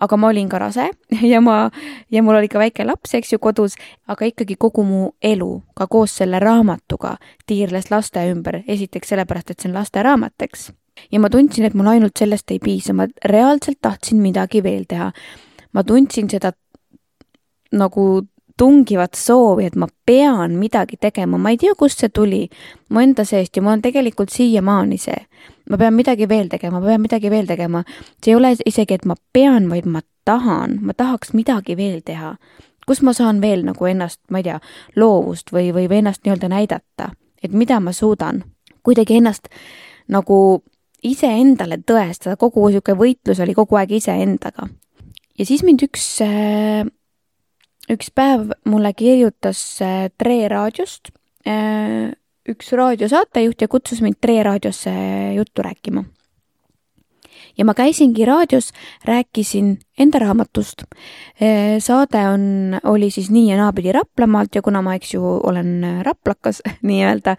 aga 0.00 0.16
ma 0.16 0.30
olin 0.32 0.48
ka 0.48 0.58
rase 0.58 0.88
ja 1.32 1.40
ma, 1.44 1.70
ja 2.10 2.22
mul 2.22 2.38
oli 2.40 2.48
ka 2.48 2.60
väike 2.62 2.86
laps, 2.86 3.14
eks 3.18 3.34
ju, 3.34 3.40
kodus, 3.42 3.76
aga 4.08 4.28
ikkagi 4.30 4.56
kogu 4.60 4.84
mu 4.86 5.02
elu, 5.22 5.50
ka 5.76 5.86
koos 5.90 6.16
selle 6.22 6.40
raamatuga, 6.42 7.16
tiirles 7.46 7.90
laste 7.90 8.24
ümber, 8.32 8.62
esiteks 8.66 9.12
sellepärast, 9.14 9.52
et 9.52 9.60
see 9.60 9.70
on 9.70 9.78
lasteraamat, 9.78 10.36
eks. 10.48 10.70
ja 11.12 11.20
ma 11.20 11.30
tundsin, 11.32 11.68
et 11.68 11.76
mul 11.76 11.92
ainult 11.92 12.18
sellest 12.18 12.50
ei 12.50 12.58
piisa, 12.62 12.96
ma 12.96 13.08
reaalselt 13.24 13.80
tahtsin 13.82 14.20
midagi 14.22 14.62
veel 14.64 14.88
teha. 14.88 15.12
ma 15.72 15.84
tundsin 15.86 16.30
seda 16.30 16.52
nagu 17.70 18.26
tungivat 18.58 19.14
soovi, 19.14 19.66
et 19.66 19.76
ma 19.76 19.86
pean 20.06 20.56
midagi 20.58 20.96
tegema, 21.00 21.38
ma 21.38 21.50
ei 21.50 21.58
tea, 21.60 21.74
kust 21.78 22.02
see 22.02 22.12
tuli 22.14 22.40
mu 22.90 23.02
enda 23.02 23.24
seest 23.24 23.56
ja 23.56 23.62
mul 23.62 23.78
on 23.78 23.82
tegelikult 23.82 24.32
siiamaani 24.34 24.98
see. 24.98 25.26
ma 25.70 25.78
pean 25.78 25.94
midagi 25.94 26.28
veel 26.28 26.48
tegema, 26.48 26.80
ma 26.80 26.86
pean 26.86 27.00
midagi 27.00 27.30
veel 27.30 27.46
tegema. 27.46 27.84
see 28.24 28.32
ei 28.32 28.36
ole 28.36 28.54
isegi, 28.66 28.94
et 28.94 29.04
ma 29.04 29.14
pean, 29.32 29.70
vaid 29.70 29.86
ma 29.86 30.02
tahan, 30.24 30.78
ma 30.82 30.94
tahaks 30.94 31.32
midagi 31.32 31.76
veel 31.76 32.00
teha. 32.04 32.36
kus 32.86 33.02
ma 33.02 33.12
saan 33.12 33.40
veel 33.40 33.64
nagu 33.64 33.86
ennast, 33.86 34.20
ma 34.30 34.38
ei 34.38 34.48
tea, 34.48 34.60
loovust 34.96 35.52
või, 35.52 35.70
või, 35.74 35.86
või 35.88 36.02
ennast 36.02 36.24
nii-öelda 36.24 36.48
näidata, 36.48 37.10
et 37.42 37.52
mida 37.52 37.80
ma 37.80 37.92
suudan. 37.92 38.44
kuidagi 38.82 39.16
ennast 39.16 39.48
nagu 40.08 40.62
iseendale 41.02 41.80
tõestada, 41.86 42.36
kogu 42.36 42.68
niisugune 42.68 42.98
võitlus 42.98 43.40
oli 43.40 43.54
kogu 43.54 43.76
aeg 43.76 43.92
iseendaga. 43.92 44.68
ja 45.38 45.46
siis 45.46 45.62
mind 45.62 45.82
üks 45.86 46.20
äh, 46.24 46.84
üks 47.90 48.10
päev 48.14 48.52
mulle 48.68 48.92
kirjutas 48.96 49.60
äh, 49.82 50.08
Tre 50.18 50.38
raadiost 50.52 51.12
äh, 51.48 52.10
üks 52.48 52.72
raadiosaatejuht 52.72 53.62
ja 53.62 53.68
kutsus 53.68 54.02
mind 54.04 54.20
Tre 54.20 54.42
raadiosse 54.46 54.92
juttu 55.36 55.62
rääkima. 55.66 56.04
Ja 57.60 57.64
ma 57.68 57.74
käisingi 57.76 58.24
raadios, 58.24 58.70
rääkisin 59.04 59.74
enda 60.00 60.18
raamatust. 60.22 60.86
Äh, 61.36 61.76
saade 61.78 62.22
on, 62.28 62.44
oli 62.84 63.10
siis 63.12 63.30
Nii 63.30 63.50
ja 63.50 63.58
naapidi 63.60 63.92
Raplamaalt 63.92 64.54
ja 64.56 64.62
kuna 64.64 64.80
ma, 64.82 64.94
eks 64.96 65.14
ju, 65.14 65.22
olen 65.22 65.84
raplakas 66.06 66.62
nii-öelda, 66.88 67.36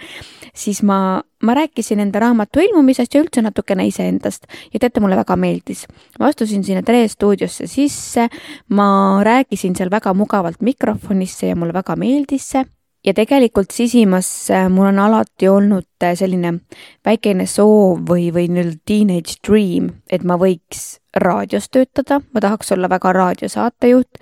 siis 0.53 0.83
ma, 0.85 1.21
ma 1.43 1.55
rääkisin 1.57 2.03
enda 2.05 2.21
raamatu 2.21 2.61
ilmumisest 2.61 3.17
ja 3.17 3.23
üldse 3.23 3.41
natukene 3.41 3.87
iseendast 3.89 4.45
ja 4.73 4.79
teate, 4.79 5.01
mulle 5.01 5.17
väga 5.17 5.35
meeldis. 5.35 5.87
ma 6.19 6.29
astusin 6.29 6.63
sinna 6.63 6.85
Tre 6.85 7.07
stuudiosse 7.07 7.67
sisse, 7.67 8.27
ma 8.69 8.87
rääkisin 9.25 9.75
seal 9.75 9.89
väga 9.91 10.13
mugavalt 10.13 10.61
mikrofonisse 10.61 11.49
ja 11.49 11.57
mulle 11.57 11.73
väga 11.73 11.95
meeldis 11.97 12.49
see 12.53 12.65
ja 13.05 13.13
tegelikult 13.13 13.72
sisimas 13.72 14.51
äh, 14.51 14.70
mul 14.70 14.91
on 14.91 15.00
alati 15.00 15.50
olnud 15.50 16.03
äh, 16.03 16.13
selline 16.17 16.53
väikene 17.05 17.48
soov 17.50 18.03
või, 18.10 18.29
või 18.34 18.48
nii-öelda 18.51 18.77
teenage 18.86 19.39
dream, 19.48 19.89
et 20.10 20.24
ma 20.24 20.38
võiks 20.41 21.00
raadios 21.17 21.70
töötada, 21.72 22.22
ma 22.34 22.43
tahaks 22.43 22.72
olla 22.72 22.89
väga 22.89 23.13
raadiosaatejuht. 23.13 24.20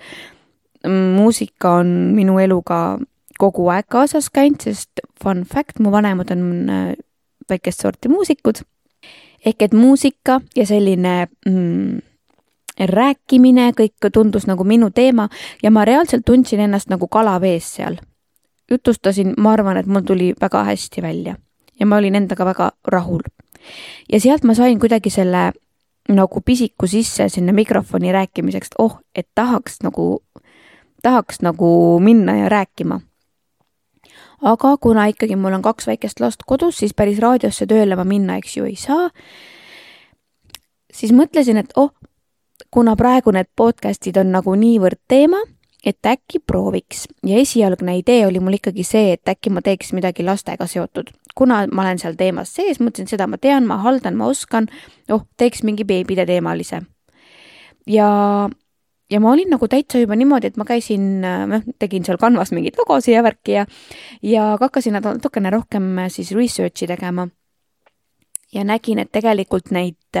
muusika 0.88 1.74
on 1.82 1.88
minu 2.16 2.38
eluga 2.38 2.98
kogu 3.38 3.68
aeg 3.68 3.84
kaasas 3.88 4.30
käinud, 4.30 4.62
sest 4.64 5.02
fun 5.22 5.44
fact, 5.44 5.78
mu 5.78 5.92
vanemad 5.92 6.30
on 6.32 6.70
äh, 6.70 6.92
väikest 7.48 7.80
sorti 7.80 8.08
muusikud. 8.08 8.64
ehk 9.44 9.62
et 9.62 9.72
muusika 9.72 10.40
ja 10.56 10.66
selline 10.66 11.28
mm, 11.46 12.00
rääkimine, 12.80 13.72
kõik 13.76 14.12
tundus 14.12 14.46
nagu 14.46 14.64
minu 14.64 14.90
teema 14.90 15.28
ja 15.62 15.70
ma 15.70 15.84
reaalselt 15.84 16.24
tundsin 16.24 16.60
ennast 16.60 16.88
nagu 16.88 17.08
kala 17.08 17.40
vees 17.40 17.74
seal 17.76 17.96
jutustasin, 18.70 19.34
ma 19.38 19.52
arvan, 19.52 19.76
et 19.76 19.86
mul 19.86 20.04
tuli 20.06 20.32
väga 20.40 20.64
hästi 20.64 21.02
välja 21.02 21.36
ja 21.80 21.86
ma 21.86 21.96
olin 21.96 22.14
endaga 22.14 22.44
väga 22.44 22.70
rahul. 22.86 23.22
ja 24.12 24.20
sealt 24.20 24.44
ma 24.44 24.54
sain 24.54 24.80
kuidagi 24.80 25.10
selle 25.10 25.52
nagu 26.08 26.40
pisiku 26.40 26.86
sisse 26.86 27.28
sinna 27.28 27.52
mikrofoni 27.52 28.12
rääkimiseks, 28.12 28.68
oh, 28.78 28.98
et 29.14 29.28
tahaks 29.34 29.82
nagu, 29.82 30.22
tahaks 31.02 31.40
nagu 31.42 32.00
minna 32.00 32.36
ja 32.36 32.48
rääkima. 32.48 33.00
aga 34.42 34.76
kuna 34.76 35.06
ikkagi 35.06 35.36
mul 35.36 35.52
on 35.52 35.62
kaks 35.62 35.86
väikest 35.86 36.20
last 36.20 36.42
kodus, 36.46 36.78
siis 36.78 36.94
päris 36.94 37.18
raadiosse 37.18 37.66
tööle 37.66 37.96
ma 37.96 38.04
minna, 38.04 38.36
eks 38.36 38.56
ju, 38.56 38.64
ei 38.64 38.76
saa. 38.76 39.10
siis 40.92 41.12
mõtlesin, 41.12 41.56
et 41.56 41.72
oh, 41.76 41.92
kuna 42.70 42.96
praegu 42.96 43.30
need 43.30 43.48
podcast'id 43.56 44.16
on 44.20 44.32
nagu 44.32 44.54
niivõrd 44.54 45.00
teema 45.08 45.40
et 45.86 46.06
äkki 46.06 46.40
prooviks 46.46 47.06
ja 47.26 47.38
esialgne 47.40 47.96
idee 47.98 48.26
oli 48.26 48.40
mul 48.40 48.58
ikkagi 48.58 48.84
see, 48.84 49.14
et 49.16 49.28
äkki 49.28 49.52
ma 49.52 49.62
teeks 49.64 49.94
midagi 49.96 50.24
lastega 50.26 50.66
seotud. 50.68 51.10
kuna 51.34 51.62
ma 51.72 51.82
olen 51.82 51.98
seal 51.98 52.16
teemas 52.18 52.52
sees, 52.54 52.80
mõtlesin, 52.80 53.08
seda 53.08 53.26
ma 53.30 53.38
tean, 53.38 53.66
ma 53.66 53.78
haldan, 53.80 54.16
ma 54.18 54.26
oskan, 54.28 54.68
oh, 55.10 55.24
teeks 55.40 55.62
mingi 55.64 55.86
beebide 55.88 56.26
teemalise. 56.26 56.82
ja, 57.86 58.08
ja 59.10 59.20
ma 59.20 59.32
olin 59.32 59.50
nagu 59.50 59.68
täitsa 59.68 60.02
juba 60.02 60.16
niimoodi, 60.16 60.50
et 60.50 60.60
ma 60.60 60.68
käisin, 60.68 61.22
noh, 61.22 61.64
tegin 61.78 62.04
seal 62.04 62.20
Canvas 62.20 62.52
mingeid 62.52 62.76
logosid 62.78 63.14
ja 63.14 63.24
värki 63.24 63.56
ja, 63.56 63.66
ja 64.22 64.56
hakkasin 64.60 64.98
natukene 65.00 65.50
rohkem 65.50 65.96
siis 66.08 66.34
research'i 66.36 66.90
tegema. 66.90 67.28
ja 68.52 68.64
nägin, 68.64 68.98
et 68.98 69.12
tegelikult 69.12 69.70
neid 69.70 70.20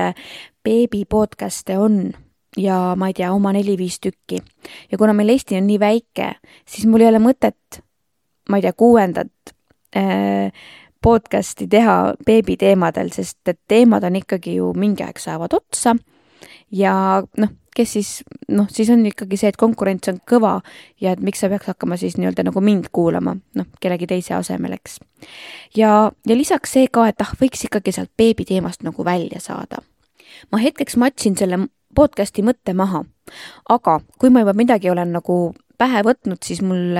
beebi 0.64 1.04
podcast'e 1.04 1.78
on 1.78 2.12
ja 2.56 2.94
ma 2.98 3.10
ei 3.10 3.14
tea, 3.14 3.32
oma 3.32 3.52
neli-viis 3.52 4.00
tükki. 4.00 4.42
ja 4.90 4.98
kuna 4.98 5.12
meil 5.12 5.28
Eesti 5.28 5.56
on 5.56 5.66
nii 5.66 5.80
väike, 5.80 6.34
siis 6.66 6.86
mul 6.86 7.04
ei 7.04 7.10
ole 7.12 7.22
mõtet, 7.22 7.82
ma 8.48 8.58
ei 8.58 8.66
tea, 8.66 8.72
kuuendat 8.72 9.54
äh, 9.96 10.52
podcast'i 11.02 11.68
teha 11.70 12.14
beebiteemadel, 12.26 13.12
sest 13.14 13.48
et 13.48 13.60
teemad 13.68 14.04
on 14.04 14.18
ikkagi 14.20 14.58
ju 14.58 14.72
mingi 14.76 15.06
aeg 15.06 15.18
saavad 15.22 15.54
otsa 15.56 15.96
ja 16.72 16.94
noh, 17.38 17.54
kes 17.76 17.92
siis, 17.96 18.10
noh, 18.48 18.68
siis 18.72 18.90
on 18.92 19.02
ikkagi 19.06 19.38
see, 19.40 19.50
et 19.52 19.58
konkurents 19.60 20.10
on 20.12 20.20
kõva 20.28 20.58
ja 21.00 21.14
et 21.14 21.22
miks 21.24 21.42
sa 21.42 21.50
peaks 21.52 21.70
hakkama 21.70 21.98
siis 22.00 22.16
nii-öelda 22.18 22.44
nagu 22.50 22.62
mind 22.64 22.90
kuulama, 22.92 23.36
noh, 23.56 23.68
kellegi 23.80 24.08
teise 24.10 24.34
asemel, 24.36 24.74
eks. 24.78 24.98
ja, 25.76 26.10
ja 26.26 26.36
lisaks 26.36 26.76
see 26.76 26.90
ka, 26.92 27.08
et 27.10 27.22
ah, 27.24 27.32
võiks 27.40 27.64
ikkagi 27.66 27.94
sealt 27.94 28.12
beebiteemast 28.18 28.84
nagu 28.86 29.04
välja 29.06 29.40
saada. 29.40 29.84
ma 30.52 30.58
hetkeks 30.58 30.96
matsin 30.96 31.36
selle 31.36 31.66
podcast'i 31.94 32.42
mõtte 32.46 32.74
maha. 32.74 33.04
aga 33.68 34.00
kui 34.18 34.30
ma 34.30 34.44
juba 34.44 34.52
midagi 34.52 34.90
olen 34.90 35.12
nagu 35.12 35.54
pähe 35.78 36.02
võtnud, 36.04 36.42
siis 36.44 36.62
mul 36.62 36.98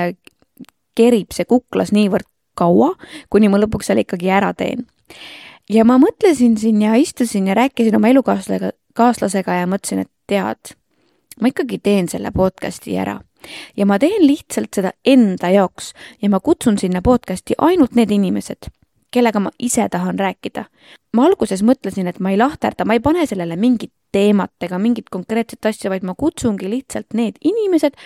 kerib 0.95 1.33
see 1.35 1.45
kuklas 1.45 1.93
niivõrd 1.93 2.29
kaua, 2.59 2.95
kuni 3.31 3.49
ma 3.49 3.61
lõpuks 3.61 3.91
selle 3.91 4.05
ikkagi 4.07 4.31
ära 4.31 4.53
teen. 4.55 4.87
ja 5.69 5.85
ma 5.85 5.99
mõtlesin 5.99 6.59
siin 6.59 6.83
ja 6.83 6.95
istusin 6.95 7.49
ja 7.49 7.55
rääkisin 7.55 7.97
oma 7.97 8.09
elukaaslasega, 8.09 8.73
kaaslasega 8.95 9.63
ja 9.63 9.67
mõtlesin, 9.67 10.05
et 10.07 10.13
tead, 10.27 10.75
ma 11.41 11.51
ikkagi 11.51 11.79
teen 11.79 12.09
selle 12.09 12.33
podcast'i 12.35 12.99
ära 12.99 13.21
ja 13.77 13.87
ma 13.87 13.99
teen 13.99 14.27
lihtsalt 14.27 14.75
seda 14.77 14.93
enda 15.05 15.51
jaoks 15.51 15.93
ja 16.23 16.31
ma 16.31 16.41
kutsun 16.41 16.79
sinna 16.79 17.03
podcast'i 17.03 17.57
ainult 17.59 17.97
need 17.97 18.13
inimesed, 18.15 18.71
kellega 19.11 19.41
ma 19.41 19.51
ise 19.59 19.89
tahan 19.89 20.19
rääkida. 20.19 20.65
ma 21.17 21.27
alguses 21.27 21.63
mõtlesin, 21.63 22.07
et 22.07 22.21
ma 22.21 22.31
ei 22.31 22.39
lahterda, 22.39 22.85
ma 22.85 22.95
ei 22.95 23.01
pane 23.01 23.27
sellele 23.27 23.57
mingit 23.57 23.93
teemat 24.13 24.53
ega 24.63 24.79
mingit 24.79 25.11
konkreetset 25.11 25.67
asja, 25.67 25.91
vaid 25.91 26.05
ma 26.07 26.15
kutsungi 26.15 26.71
lihtsalt 26.71 27.15
need 27.15 27.39
inimesed, 27.45 27.97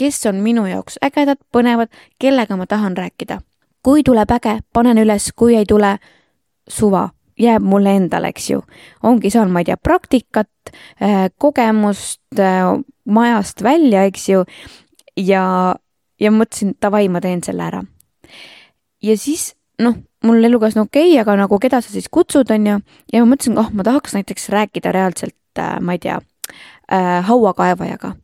kes 0.00 0.26
on 0.26 0.40
minu 0.44 0.66
jaoks 0.68 0.98
ägedad, 1.04 1.40
põnevad, 1.52 1.92
kellega 2.18 2.56
ma 2.56 2.66
tahan 2.66 2.96
rääkida. 2.96 3.40
kui 3.82 4.02
tuleb 4.04 4.30
äge, 4.30 4.58
panen 4.72 4.98
üles, 5.00 5.30
kui 5.32 5.54
ei 5.56 5.64
tule, 5.64 5.94
suva, 6.68 7.08
jääb 7.40 7.64
mulle 7.64 7.94
endale, 7.96 8.28
eks 8.28 8.50
ju. 8.50 8.62
ongi, 9.02 9.30
saan, 9.30 9.50
ma 9.50 9.62
ei 9.62 9.70
tea, 9.70 9.76
praktikat, 9.76 10.72
äh, 11.00 11.30
kogemust 11.38 12.38
äh, 12.38 12.76
majast 13.04 13.62
välja, 13.62 14.04
eks 14.04 14.28
ju, 14.28 14.44
ja, 15.16 15.44
ja 16.20 16.30
mõtlesin, 16.30 16.76
davai, 16.82 17.08
ma 17.08 17.20
teen 17.24 17.42
selle 17.44 17.64
ära. 17.64 17.82
ja 19.02 19.16
siis 19.16 19.54
noh, 19.80 19.96
mul 20.24 20.44
elukaaslane 20.44 20.86
okei 20.88 21.12
okay,, 21.12 21.20
aga 21.22 21.36
nagu 21.42 21.58
keda 21.62 21.80
sa 21.80 21.92
siis 21.92 22.08
kutsud, 22.12 22.50
on 22.52 22.66
ju, 22.66 22.78
ja 23.12 23.22
ma 23.22 23.32
mõtlesin, 23.32 23.58
oh, 23.60 23.70
ma 23.72 23.86
tahaks 23.86 24.16
näiteks 24.16 24.50
rääkida 24.52 24.92
reaalselt, 24.96 25.36
äh, 25.58 25.78
ma 25.80 25.96
ei 25.96 26.02
tea 26.02 26.20
äh,, 26.92 27.20
hauakaevajaga. 27.28 28.14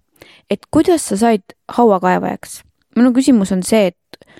et 0.50 0.68
kuidas 0.70 1.08
sa 1.08 1.16
said 1.16 1.56
hauakaevajaks? 1.78 2.62
minu 2.96 3.12
küsimus 3.16 3.52
on 3.52 3.62
see, 3.62 3.92
et 3.92 4.30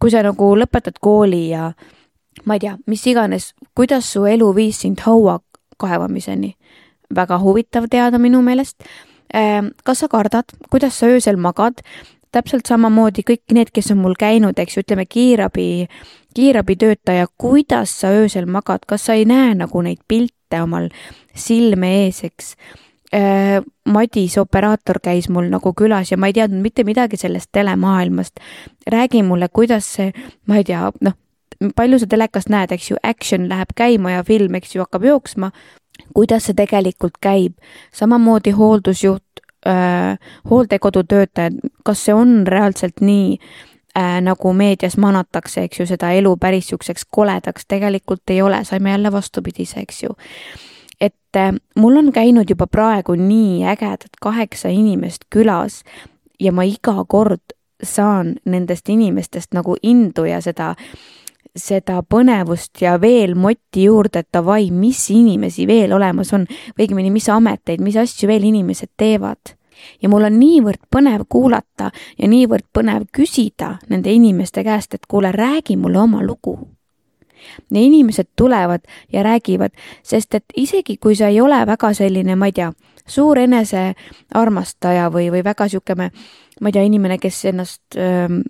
kui 0.00 0.10
sa 0.10 0.22
nagu 0.26 0.54
lõpetad 0.58 1.00
kooli 1.00 1.48
ja 1.50 1.72
ma 2.44 2.56
ei 2.56 2.62
tea, 2.62 2.76
mis 2.86 3.06
iganes, 3.06 3.52
kuidas 3.74 4.12
su 4.12 4.26
elu 4.26 4.52
viis 4.54 4.80
sind 4.84 5.02
haua 5.06 5.40
kaevamiseni? 5.80 6.56
väga 7.14 7.38
huvitav 7.38 7.84
teada 7.90 8.18
minu 8.18 8.40
meelest. 8.42 8.82
Ehm, 9.34 9.68
kas 9.86 10.00
sa 10.02 10.08
kardad, 10.10 10.50
kuidas 10.70 10.98
sa 10.98 11.06
öösel 11.06 11.36
magad? 11.38 11.82
täpselt 12.34 12.66
samamoodi 12.68 13.22
kõik 13.24 13.54
need, 13.54 13.70
kes 13.72 13.92
on 13.94 14.02
mul 14.02 14.16
käinud, 14.18 14.58
eks 14.60 14.76
ju, 14.76 14.82
ütleme 14.84 15.06
kiirabi, 15.08 15.86
kiirabitöötaja, 16.36 17.26
kuidas 17.40 17.94
sa 18.00 18.12
öösel 18.12 18.46
magad, 18.46 18.84
kas 18.86 19.08
sa 19.08 19.16
ei 19.16 19.24
näe 19.24 19.54
nagu 19.56 19.82
neid 19.82 20.02
pilte 20.08 20.60
omal 20.62 20.90
silme 21.34 21.92
ees, 22.04 22.24
eks 22.28 22.54
Äh, 23.14 23.62
Madis, 23.84 24.34
operaator, 24.38 24.98
käis 25.02 25.28
mul 25.30 25.46
nagu 25.50 25.70
külas 25.78 26.10
ja 26.10 26.16
ma 26.18 26.26
ei 26.26 26.34
teadnud 26.34 26.62
mitte 26.62 26.82
midagi 26.84 27.16
sellest 27.16 27.52
telemaailmast. 27.54 28.40
räägi 28.90 29.22
mulle, 29.22 29.48
kuidas 29.48 29.92
see, 29.94 30.12
ma 30.46 30.56
ei 30.56 30.64
tea, 30.64 30.90
noh, 31.00 31.14
palju 31.76 31.98
sa 31.98 32.06
telekast 32.10 32.50
näed, 32.50 32.74
eks 32.74 32.90
ju, 32.90 32.96
action 33.02 33.48
läheb 33.48 33.70
käima 33.76 34.10
ja 34.10 34.24
film, 34.24 34.54
eks 34.54 34.74
ju, 34.74 34.82
hakkab 34.82 35.04
jooksma. 35.04 35.50
kuidas 36.14 36.50
see 36.50 36.54
tegelikult 36.54 37.16
käib, 37.22 37.54
samamoodi 37.94 38.50
hooldusjuht 38.50 39.40
äh,, 39.66 40.18
hooldekodu 40.50 41.04
töötajad, 41.04 41.62
kas 41.84 42.04
see 42.04 42.14
on 42.14 42.42
reaalselt 42.46 43.00
nii 43.00 43.38
äh, 43.96 44.20
nagu 44.22 44.52
meedias 44.52 44.96
manatakse, 44.96 45.66
eks 45.66 45.80
ju, 45.80 45.86
seda 45.86 46.12
elu 46.12 46.36
päris 46.36 46.66
niisuguseks 46.66 47.06
koledaks, 47.10 47.66
tegelikult 47.68 48.30
ei 48.30 48.42
ole, 48.42 48.64
saime 48.64 48.90
jälle 48.90 49.12
vastupidise, 49.12 49.80
eks 49.80 50.02
ju 50.02 50.16
et 51.00 51.36
äh, 51.36 51.52
mul 51.76 51.96
on 51.96 52.12
käinud 52.12 52.50
juba 52.50 52.66
praegu 52.66 53.14
nii 53.14 53.64
ägedad 53.64 54.16
kaheksa 54.20 54.68
inimest 54.68 55.28
külas 55.30 55.82
ja 56.40 56.52
ma 56.52 56.64
iga 56.64 57.04
kord 57.08 57.56
saan 57.82 58.36
nendest 58.44 58.88
inimestest 58.88 59.52
nagu 59.54 59.76
indu 59.82 60.24
ja 60.24 60.40
seda, 60.40 60.72
seda 61.56 62.00
põnevust 62.02 62.80
ja 62.80 62.96
veel 63.00 63.34
moti 63.34 63.86
juurde, 63.86 64.24
et 64.24 64.32
davai, 64.32 64.70
mis 64.70 65.02
inimesi 65.12 65.66
veel 65.68 65.92
olemas 65.96 66.32
on, 66.36 66.46
või 66.76 66.86
õigemini, 66.86 67.12
mis 67.12 67.28
ameteid, 67.32 67.84
mis 67.84 67.98
asju 68.00 68.28
veel 68.30 68.48
inimesed 68.48 68.94
teevad. 68.96 69.56
Ja 70.02 70.08
mul 70.08 70.28
on 70.28 70.38
niivõrd 70.40 70.86
põnev 70.92 71.26
kuulata 71.28 71.90
ja 72.18 72.28
niivõrd 72.28 72.66
põnev 72.72 73.06
küsida 73.12 73.76
nende 73.88 74.12
inimeste 74.12 74.64
käest, 74.64 74.94
et 74.94 75.06
kuule, 75.08 75.32
räägi 75.32 75.76
mulle 75.76 75.98
oma 75.98 76.22
lugu. 76.24 76.58
Ja 77.70 77.80
inimesed 77.80 78.32
tulevad 78.36 78.80
ja 79.12 79.22
räägivad, 79.22 79.70
sest 80.02 80.34
et 80.34 80.44
isegi 80.56 80.96
kui 80.96 81.14
sa 81.14 81.28
ei 81.28 81.40
ole 81.40 81.60
väga 81.66 81.92
selline, 81.94 82.36
ma 82.36 82.48
ei 82.50 82.52
tea, 82.52 82.72
suur 83.06 83.38
enesearmastaja 83.38 85.10
või, 85.12 85.28
või 85.30 85.44
väga 85.44 85.68
niisugune, 85.68 86.10
ma 86.60 86.68
ei 86.68 86.72
tea, 86.72 86.82
inimene, 86.82 87.18
kes 87.22 87.44
ennast 87.52 87.96
öö, 87.96 88.40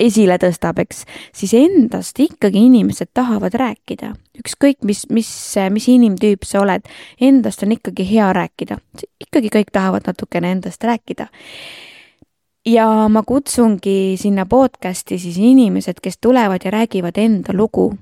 esile 0.00 0.38
tõstab, 0.40 0.80
eks, 0.82 1.04
siis 1.36 1.52
endast 1.56 2.20
ikkagi 2.20 2.66
inimesed 2.66 3.12
tahavad 3.14 3.54
rääkida. 3.54 4.14
ükskõik, 4.38 4.80
mis, 4.84 5.04
mis, 5.10 5.30
mis 5.70 5.88
inimtüüp 5.88 6.44
sa 6.48 6.62
oled, 6.62 6.86
endast 7.20 7.62
on 7.62 7.72
ikkagi 7.72 8.06
hea 8.08 8.32
rääkida. 8.32 8.78
ikkagi 9.20 9.48
kõik 9.48 9.72
tahavad 9.72 10.06
natukene 10.06 10.52
endast 10.52 10.84
rääkida. 10.84 11.26
ja 12.66 13.08
ma 13.08 13.22
kutsungi 13.22 14.16
sinna 14.16 14.46
podcast'i 14.46 15.18
siis 15.18 15.36
inimesed, 15.36 16.00
kes 16.02 16.18
tulevad 16.18 16.64
ja 16.64 16.70
räägivad 16.70 17.18
enda 17.18 17.52
lugu 17.52 17.92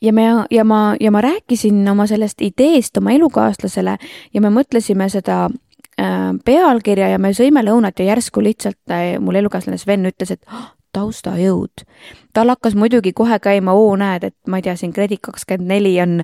ja 0.00 0.12
me 0.12 0.22
ja 0.50 0.64
ma 0.64 0.96
ja 1.00 1.10
ma 1.10 1.20
rääkisin 1.20 1.88
oma 1.88 2.06
sellest 2.06 2.40
ideest 2.40 2.96
oma 2.96 3.10
elukaaslasele 3.10 3.98
ja 4.34 4.40
me 4.40 4.48
mõtlesime 4.48 5.08
seda 5.08 5.44
äh, 6.00 6.32
pealkirja 6.44 7.08
ja 7.08 7.18
me 7.18 7.34
sõime 7.36 7.62
lõunat 7.64 8.00
ja 8.00 8.04
järsku 8.14 8.42
lihtsalt 8.42 8.80
äh, 8.90 9.18
mul 9.20 9.34
elukaaslane 9.34 9.78
Sven 9.78 10.06
ütles, 10.08 10.30
et 10.30 10.42
oh, 10.48 10.79
taustajõud. 10.92 11.84
tal 12.32 12.48
hakkas 12.48 12.74
muidugi 12.74 13.12
kohe 13.12 13.38
käima, 13.38 13.72
oo 13.72 13.96
näed, 13.96 14.24
et 14.24 14.36
ma 14.46 14.58
ei 14.58 14.62
tea, 14.62 14.76
siin 14.76 14.92
Kredit 14.92 15.20
kakskümmend 15.22 15.68
neli 15.68 16.00
on, 16.02 16.22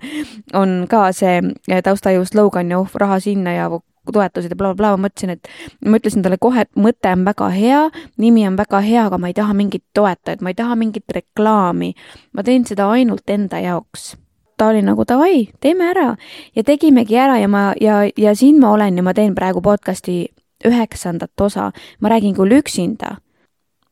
on 0.55 0.87
ka 0.91 1.13
see 1.13 1.41
äh, 1.43 1.83
taustajõu 1.83 2.25
slogan 2.25 2.71
ja 2.71 2.79
oh, 2.79 2.91
raha 2.95 3.21
sinna 3.21 3.53
ja 3.53 3.71
toetused 4.13 4.51
ja 4.51 4.57
blablabla 4.57 4.77
bla, 4.77 4.97
bla, 4.97 4.97
ma 4.97 5.09
mõtlesin, 5.09 5.33
et 5.35 5.89
ma 5.89 5.99
ütlesin 6.01 6.23
talle 6.23 6.39
kohe, 6.41 6.63
et 6.67 6.71
mõte 6.79 7.11
on 7.13 7.25
väga 7.27 7.49
hea, 7.55 7.81
nimi 8.23 8.47
on 8.49 8.59
väga 8.59 8.81
hea, 8.85 9.07
aga 9.07 9.19
ma 9.19 9.31
ei 9.33 9.35
taha 9.35 9.57
mingit 9.57 9.85
toetajat, 9.95 10.45
ma 10.45 10.53
ei 10.53 10.59
taha 10.59 10.77
mingit 10.79 11.17
reklaami. 11.19 11.95
ma 12.33 12.43
teen 12.47 12.65
seda 12.67 12.89
ainult 12.91 13.31
enda 13.31 13.61
jaoks. 13.61 14.17
ta 14.57 14.69
oli 14.69 14.83
nagu 14.83 15.05
davai, 15.05 15.51
teeme 15.61 15.91
ära 15.91 16.17
ja 16.57 16.63
tegimegi 16.65 17.17
ära 17.17 17.39
ja 17.39 17.49
ma 17.49 17.73
ja, 17.81 18.09
ja 18.17 18.35
siin 18.35 18.61
ma 18.61 18.71
olen 18.73 18.97
ja 18.97 19.03
ma 19.03 19.15
teen 19.15 19.35
praegu 19.35 19.61
podcast'i 19.61 20.27
üheksandat 20.65 21.41
osa, 21.41 21.73
ma 22.01 22.09
räägin 22.09 22.35
küll 22.35 22.57
üksinda 22.57 23.19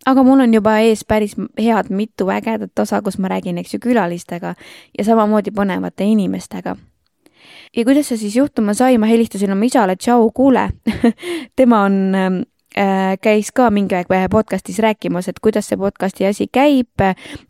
aga 0.07 0.23
mul 0.23 0.41
on 0.47 0.55
juba 0.55 0.79
ees 0.85 1.05
päris 1.05 1.37
head 1.59 1.91
mitu 1.91 2.29
ägedat 2.31 2.79
osa, 2.79 3.03
kus 3.03 3.19
ma 3.19 3.29
räägin, 3.33 3.59
eks 3.59 3.75
ju, 3.75 3.81
külalistega 3.81 4.55
ja 4.99 5.05
samamoodi 5.05 5.55
põnevate 5.55 6.05
inimestega 6.05 6.77
ja 7.77 7.85
kuidas 7.85 8.09
see 8.09 8.19
siis 8.19 8.37
juhtuma 8.37 8.75
sai, 8.75 8.99
ma 8.99 9.07
helistasin 9.11 9.53
oma 9.53 9.69
isale, 9.69 9.97
tšau, 9.97 10.31
kuule 10.35 10.69
tema 11.59 11.83
on 11.89 12.15
ähm, 12.15 12.41
äh, 12.79 13.19
käis 13.21 13.53
ka 13.53 13.71
mingi 13.71 13.95
aeg 13.95 14.09
podcast'is 14.31 14.79
rääkimas, 14.83 15.29
et 15.29 15.41
kuidas 15.41 15.69
see 15.69 15.79
podcast'i 15.79 16.27
asi 16.27 16.47
käib. 16.53 16.97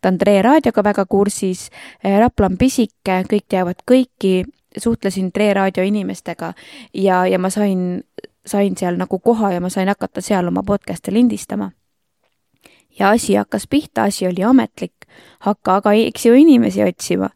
ta 0.00 0.08
on 0.08 0.18
Tre 0.18 0.42
raadioga 0.42 0.84
väga 0.84 1.06
kursis. 1.06 1.70
Äh, 2.04 2.18
Rapla 2.20 2.46
on 2.46 2.58
pisike, 2.58 3.24
kõik 3.30 3.48
teavad 3.48 3.82
kõiki. 3.90 4.44
suhtlesin 4.78 5.32
Tre 5.32 5.52
raadio 5.54 5.84
inimestega 5.84 6.52
ja, 6.94 7.26
ja 7.26 7.38
ma 7.38 7.50
sain, 7.50 8.02
sain 8.46 8.76
seal 8.76 8.96
nagu 8.98 9.18
koha 9.18 9.52
ja 9.52 9.60
ma 9.60 9.68
sain 9.70 9.88
hakata 9.88 10.20
seal 10.20 10.48
oma 10.48 10.62
podcast'e 10.62 11.12
lindistama. 11.12 11.70
Ja 12.98 13.10
asi 13.10 13.34
hakkas 13.34 13.66
pihta, 13.70 14.02
asi 14.02 14.26
oli 14.26 14.42
ametlik. 14.44 14.92
hakka 15.40 15.76
aga, 15.76 15.92
eks 15.92 16.26
ju, 16.26 16.34
inimesi 16.34 16.82
otsima 16.82 17.30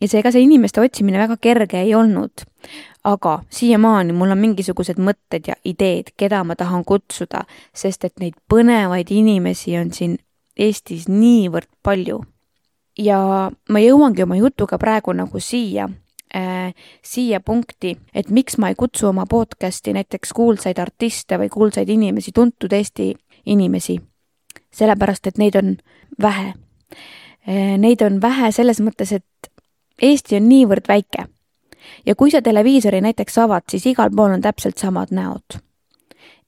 ja 0.00 0.08
seega 0.08 0.32
see 0.32 0.44
inimeste 0.44 0.80
otsimine 0.80 1.18
väga 1.18 1.36
kerge 1.40 1.80
ei 1.80 1.94
olnud. 1.94 2.44
aga 3.04 3.38
siiamaani 3.50 4.12
mul 4.12 4.34
on 4.34 4.38
mingisugused 4.38 4.98
mõtted 4.98 5.46
ja 5.46 5.54
ideed, 5.64 6.10
keda 6.18 6.42
ma 6.44 6.56
tahan 6.58 6.82
kutsuda, 6.84 7.44
sest 7.74 8.04
et 8.04 8.16
neid 8.18 8.34
põnevaid 8.50 9.12
inimesi 9.14 9.76
on 9.78 9.92
siin 9.92 10.18
Eestis 10.56 11.06
niivõrd 11.08 11.68
palju. 11.82 12.24
ja 12.98 13.50
ma 13.68 13.80
jõuangi 13.80 14.24
oma 14.24 14.36
jutuga 14.36 14.78
praegu 14.78 15.12
nagu 15.12 15.40
siia 15.40 15.88
äh,, 16.34 16.74
siia 17.02 17.40
punkti, 17.40 17.96
et 18.14 18.30
miks 18.30 18.58
ma 18.58 18.68
ei 18.68 18.74
kutsu 18.74 19.08
oma 19.08 19.26
podcast'i 19.26 19.92
näiteks 19.92 20.32
kuulsaid 20.32 20.78
artiste 20.78 21.38
või 21.38 21.48
kuulsaid 21.48 21.88
inimesi, 21.88 22.32
tuntud 22.32 22.72
Eesti 22.72 23.14
inimesi. 23.46 24.00
Sellepärast, 24.76 25.26
et 25.26 25.38
neid 25.38 25.56
on 25.58 25.76
vähe 26.22 26.52
äh,. 26.52 27.78
Neid 27.78 28.02
on 28.02 28.20
vähe 28.22 28.50
selles 28.52 28.80
mõttes, 28.82 29.12
et 29.14 29.50
Eesti 30.02 30.36
on 30.36 30.48
niivõrd 30.48 30.88
väike 30.88 31.28
ja 32.06 32.14
kui 32.14 32.30
sa 32.30 32.42
televiisori 32.42 33.00
näiteks 33.00 33.38
avad, 33.38 33.62
siis 33.70 33.86
igal 33.86 34.10
pool 34.16 34.34
on 34.34 34.42
täpselt 34.42 34.78
samad 34.78 35.12
näod. 35.14 35.60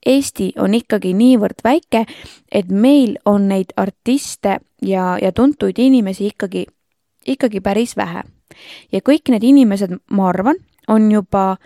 Eesti 0.07 0.53
on 0.59 0.75
ikkagi 0.75 1.13
niivõrd 1.15 1.63
väike, 1.65 2.05
et 2.53 2.71
meil 2.71 3.17
on 3.25 3.49
neid 3.49 3.75
artiste 3.77 4.59
ja, 4.83 5.17
ja 5.23 5.33
tuntuid 5.33 5.79
inimesi 5.79 6.27
ikkagi, 6.27 6.67
ikkagi 7.27 7.61
päris 7.61 7.97
vähe. 7.97 8.23
ja 8.93 9.01
kõik 9.01 9.29
need 9.29 9.43
inimesed, 9.45 9.99
ma 10.11 10.29
arvan, 10.29 10.57
on 10.89 11.11
juba 11.13 11.57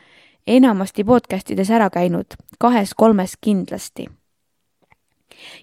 enamasti 0.47 1.05
podcast 1.05 1.51
ides 1.51 1.71
ära 1.71 1.91
käinud, 1.91 2.35
kahes-kolmes 2.59 3.37
kindlasti. 3.41 4.09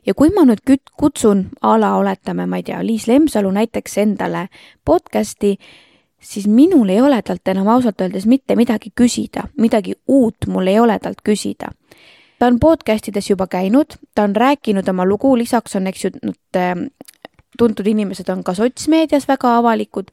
Ja 0.05 0.13
kui 0.13 0.31
ma 0.35 0.45
nüüd 0.47 0.63
küt-, 0.65 0.93
kutsun 0.97 1.47
a 1.61 1.75
la 1.79 1.95
oletame, 1.97 2.45
ma 2.45 2.59
ei 2.59 2.63
tea, 2.63 2.79
Liis 2.85 3.07
Lemsalu 3.07 3.51
näiteks 3.51 3.97
endale 3.97 4.47
podcasti, 4.85 5.57
siis 6.19 6.47
minul 6.47 6.89
ei 6.89 7.01
ole 7.01 7.21
talt 7.21 7.47
enam 7.47 7.67
ausalt 7.67 8.01
öeldes 8.01 8.25
mitte 8.25 8.55
midagi 8.55 8.91
küsida, 8.95 9.47
midagi 9.57 9.95
uut 10.07 10.47
mul 10.47 10.67
ei 10.67 10.79
ole 10.79 10.99
talt 10.99 11.21
küsida. 11.23 11.71
ta 12.39 12.47
on 12.47 12.59
podcast 12.59 13.07
ides 13.07 13.29
juba 13.29 13.47
käinud, 13.47 13.97
ta 14.15 14.23
on 14.23 14.35
rääkinud 14.35 14.87
oma 14.87 15.05
lugu, 15.05 15.37
lisaks 15.37 15.75
on, 15.75 15.87
eks 15.87 16.05
ju, 16.05 16.11
ähm, 16.55 16.85
tuntud 17.57 17.87
inimesed 17.87 18.29
on 18.29 18.43
ka 18.43 18.53
sotsmeedias 18.53 19.27
väga 19.27 19.57
avalikud, 19.57 20.11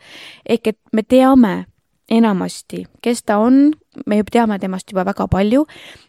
ehk 0.48 0.66
et 0.66 0.78
me 0.92 1.02
teame 1.02 1.66
enamasti, 2.10 2.84
kes 3.02 3.22
ta 3.22 3.38
on, 3.38 3.72
me 4.06 4.20
teame 4.30 4.58
temast 4.60 4.90
juba 4.92 5.04
väga 5.06 5.26
palju 5.30 5.64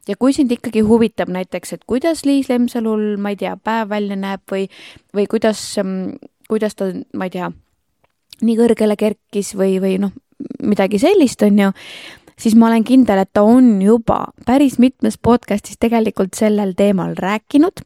ja 0.07 0.15
kui 0.19 0.35
sind 0.35 0.51
ikkagi 0.51 0.83
huvitab 0.85 1.31
näiteks, 1.33 1.73
et 1.73 1.85
kuidas 1.87 2.25
Liis 2.25 2.49
Lemsalul, 2.49 3.15
ma 3.21 3.33
ei 3.33 3.39
tea, 3.39 3.55
päev 3.57 3.89
välja 3.93 4.17
näeb 4.19 4.43
või, 4.51 4.67
või 5.15 5.27
kuidas, 5.31 5.61
ähm, 5.81 6.17
kuidas 6.49 6.75
ta, 6.75 6.91
ma 7.13 7.29
ei 7.29 7.35
tea, 7.37 7.51
nii 8.41 8.57
kõrgele 8.59 8.97
kerkis 8.99 9.53
või, 9.57 9.77
või 9.83 9.97
noh, 10.01 10.15
midagi 10.63 10.99
sellist, 11.01 11.41
on 11.45 11.59
ju, 11.61 11.73
siis 12.37 12.55
ma 12.55 12.69
olen 12.69 12.85
kindel, 12.87 13.23
et 13.23 13.33
ta 13.33 13.43
on 13.47 13.77
juba 13.81 14.25
päris 14.45 14.77
mitmes 14.79 15.17
podcastis 15.17 15.79
tegelikult 15.79 16.37
sellel 16.37 16.75
teemal 16.77 17.15
rääkinud. 17.17 17.85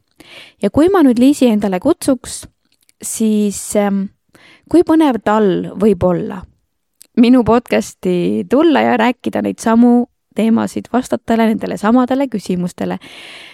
ja 0.62 0.70
kui 0.70 0.90
ma 0.90 1.04
nüüd 1.04 1.20
Liisi 1.20 1.48
endale 1.50 1.80
kutsuks, 1.80 2.46
siis 3.02 3.76
ähm, 3.76 4.06
kui 4.70 4.84
põnev 4.88 5.22
tal 5.26 5.72
võib 5.80 6.04
olla 6.04 6.44
minu 7.22 7.44
podcasti 7.44 8.46
tulla 8.50 8.82
ja 8.82 8.98
rääkida 8.98 9.42
neid 9.42 9.60
samu 9.60 10.06
teemasid, 10.36 10.88
vastad 10.94 11.22
talle 11.26 11.46
nendele 11.46 11.78
samadele 11.78 12.28
küsimustele. 12.28 12.98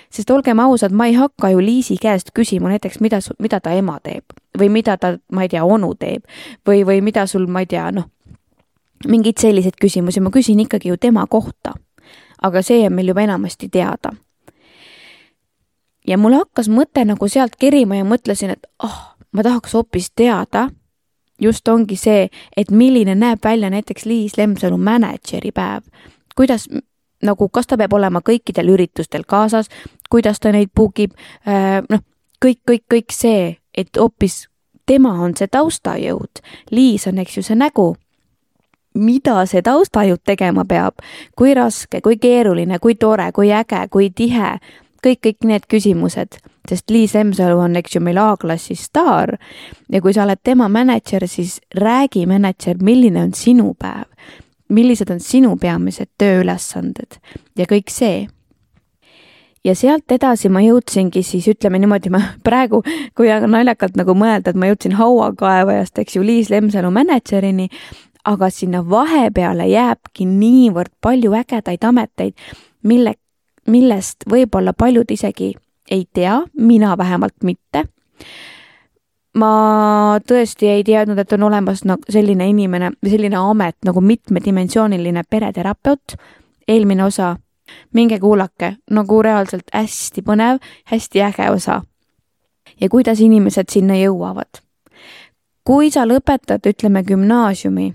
sest 0.09 0.29
olgem 0.29 0.59
ausad, 0.59 0.91
ma 0.91 1.05
ei 1.05 1.13
hakka 1.13 1.49
ju 1.49 1.59
Liisi 1.59 1.97
käest 2.01 2.29
küsima 2.39 2.69
näiteks, 2.69 2.99
mida, 2.99 3.19
mida 3.39 3.59
ta 3.59 3.71
ema 3.71 3.99
teeb 3.99 4.23
või 4.59 4.69
mida 4.69 4.97
ta, 4.97 5.17
ma 5.31 5.43
ei 5.43 5.49
tea, 5.49 5.65
onu 5.65 5.95
teeb 5.95 6.23
või, 6.67 6.85
või 6.85 7.01
mida 7.01 7.25
sul, 7.27 7.47
ma 7.47 7.59
ei 7.59 7.65
tea, 7.65 7.91
noh, 7.91 8.07
mingeid 9.07 9.37
selliseid 9.37 9.75
küsimusi, 9.81 10.23
ma 10.23 10.31
küsin 10.31 10.59
ikkagi 10.63 10.89
ju 10.89 10.97
tema 10.97 11.27
kohta. 11.27 11.73
aga 12.41 12.61
see 12.61 12.85
on 12.85 12.93
meil 12.93 13.07
juba 13.07 13.21
enamasti 13.21 13.69
teada. 13.69 14.13
ja 16.07 16.17
mul 16.17 16.33
hakkas 16.33 16.69
mõte 16.69 17.05
nagu 17.05 17.27
sealt 17.27 17.55
kerima 17.59 17.95
ja 17.95 18.03
mõtlesin, 18.03 18.49
et 18.49 18.67
ah 18.79 18.85
oh,, 18.85 19.15
ma 19.31 19.43
tahaks 19.43 19.73
hoopis 19.73 20.11
teada 20.15 20.69
just 21.41 21.67
ongi 21.67 21.95
see, 21.95 22.29
et 22.57 22.71
milline 22.71 23.15
näeb 23.15 23.43
välja 23.43 23.69
näiteks 23.69 24.05
Liis 24.05 24.37
Lemsalu 24.37 24.77
mänedžeri 24.77 25.51
päev. 25.51 25.83
kuidas 26.35 26.67
nagu, 27.23 27.49
kas 27.49 27.67
ta 27.67 27.77
peab 27.77 27.93
olema 27.93 28.21
kõikidel 28.21 28.69
üritustel 28.75 29.23
kaasas, 29.27 29.69
kuidas 30.09 30.39
ta 30.39 30.51
neid 30.51 30.69
book 30.75 30.99
ib, 30.99 31.15
äh, 31.47 31.81
noh, 31.89 32.03
kõik, 32.45 32.61
kõik, 32.69 32.83
kõik 32.93 33.13
see, 33.13 33.57
et 33.73 33.97
hoopis 33.97 34.47
tema 34.85 35.13
on 35.21 35.35
see 35.37 35.47
taustajõud, 35.51 36.43
Liis 36.71 37.07
on, 37.07 37.17
eks 37.17 37.37
ju, 37.37 37.43
see 37.43 37.55
nägu. 37.55 37.95
mida 38.97 39.43
see 39.45 39.61
taustajõud 39.61 40.23
tegema 40.25 40.63
peab, 40.65 41.03
kui 41.37 41.51
raske, 41.53 41.99
kui 42.01 42.15
keeruline, 42.17 42.79
kui 42.79 42.95
tore, 42.95 43.27
kui 43.31 43.51
äge, 43.53 43.83
kui 43.93 44.09
tihe, 44.09 44.57
kõik, 45.03 45.21
kõik 45.23 45.49
need 45.49 45.67
küsimused 45.69 46.39
sest 46.69 46.89
Liis 46.89 47.13
Lemsalu 47.13 47.59
on, 47.59 47.75
eks 47.79 47.95
ju, 47.95 48.01
meil 48.03 48.17
A-klassi 48.21 48.75
staar 48.75 49.37
ja 49.91 50.01
kui 50.01 50.13
sa 50.13 50.25
oled 50.25 50.41
tema 50.43 50.67
mänedžer, 50.71 51.27
siis 51.27 51.59
räägi, 51.75 52.25
mänedžer, 52.27 52.79
milline 52.83 53.23
on 53.23 53.33
sinu 53.37 53.73
päev, 53.79 54.07
millised 54.69 55.11
on 55.13 55.21
sinu 55.23 55.55
peamised 55.61 56.11
tööülesanded 56.19 57.19
ja 57.57 57.67
kõik 57.69 57.93
see. 57.93 58.25
Ja 59.65 59.73
sealt 59.75 60.11
edasi 60.11 60.47
ma 60.53 60.61
jõudsingi 60.63 61.23
siis 61.27 61.47
ütleme 61.51 61.79
niimoodi, 61.81 62.11
ma 62.13 62.21
praegu, 62.47 62.83
kui 63.15 63.31
naljakalt 63.31 63.97
nagu 63.99 64.15
mõelda, 64.15 64.51
et 64.51 64.59
ma 64.59 64.71
jõudsin 64.71 64.97
hauakaevajast, 64.99 66.03
eks 66.03 66.19
ju, 66.19 66.25
Liis 66.25 66.51
Lemsalu 66.53 66.91
mänedžerini, 66.93 67.69
aga 68.27 68.49
sinna 68.51 68.83
vahepeale 68.83 69.69
jääbki 69.71 70.27
niivõrd 70.27 70.91
palju 71.01 71.31
ägedaid 71.39 71.83
ameteid, 71.87 72.35
mille, 72.83 73.15
millest 73.67 74.27
võib-olla 74.29 74.73
paljud 74.73 75.11
isegi 75.11 75.53
ei 75.91 76.07
tea, 76.13 76.41
mina 76.53 76.97
vähemalt 76.97 77.43
mitte. 77.43 77.85
ma 79.37 80.17
tõesti 80.25 80.65
ei 80.65 80.83
teadnud, 80.83 81.19
et 81.21 81.33
on 81.33 81.43
olemas 81.43 81.83
nagu 81.85 82.01
selline 82.09 82.47
inimene, 82.49 82.91
selline 83.05 83.37
amet 83.37 83.75
nagu 83.85 84.01
mitmedimensiooniline 84.01 85.23
pereterapeut. 85.29 86.15
eelmine 86.67 87.03
osa, 87.03 87.35
minge 87.93 88.19
kuulake, 88.19 88.75
nagu 88.91 89.21
reaalselt 89.21 89.69
hästi 89.73 90.21
põnev, 90.21 90.59
hästi 90.85 91.21
äge 91.21 91.51
osa. 91.51 91.81
ja 92.81 92.89
kuidas 92.89 93.19
inimesed 93.19 93.69
sinna 93.69 93.93
jõuavad. 93.93 94.61
kui 95.63 95.91
sa 95.91 96.05
lõpetad, 96.05 96.67
ütleme 96.67 97.03
gümnaasiumi, 97.03 97.93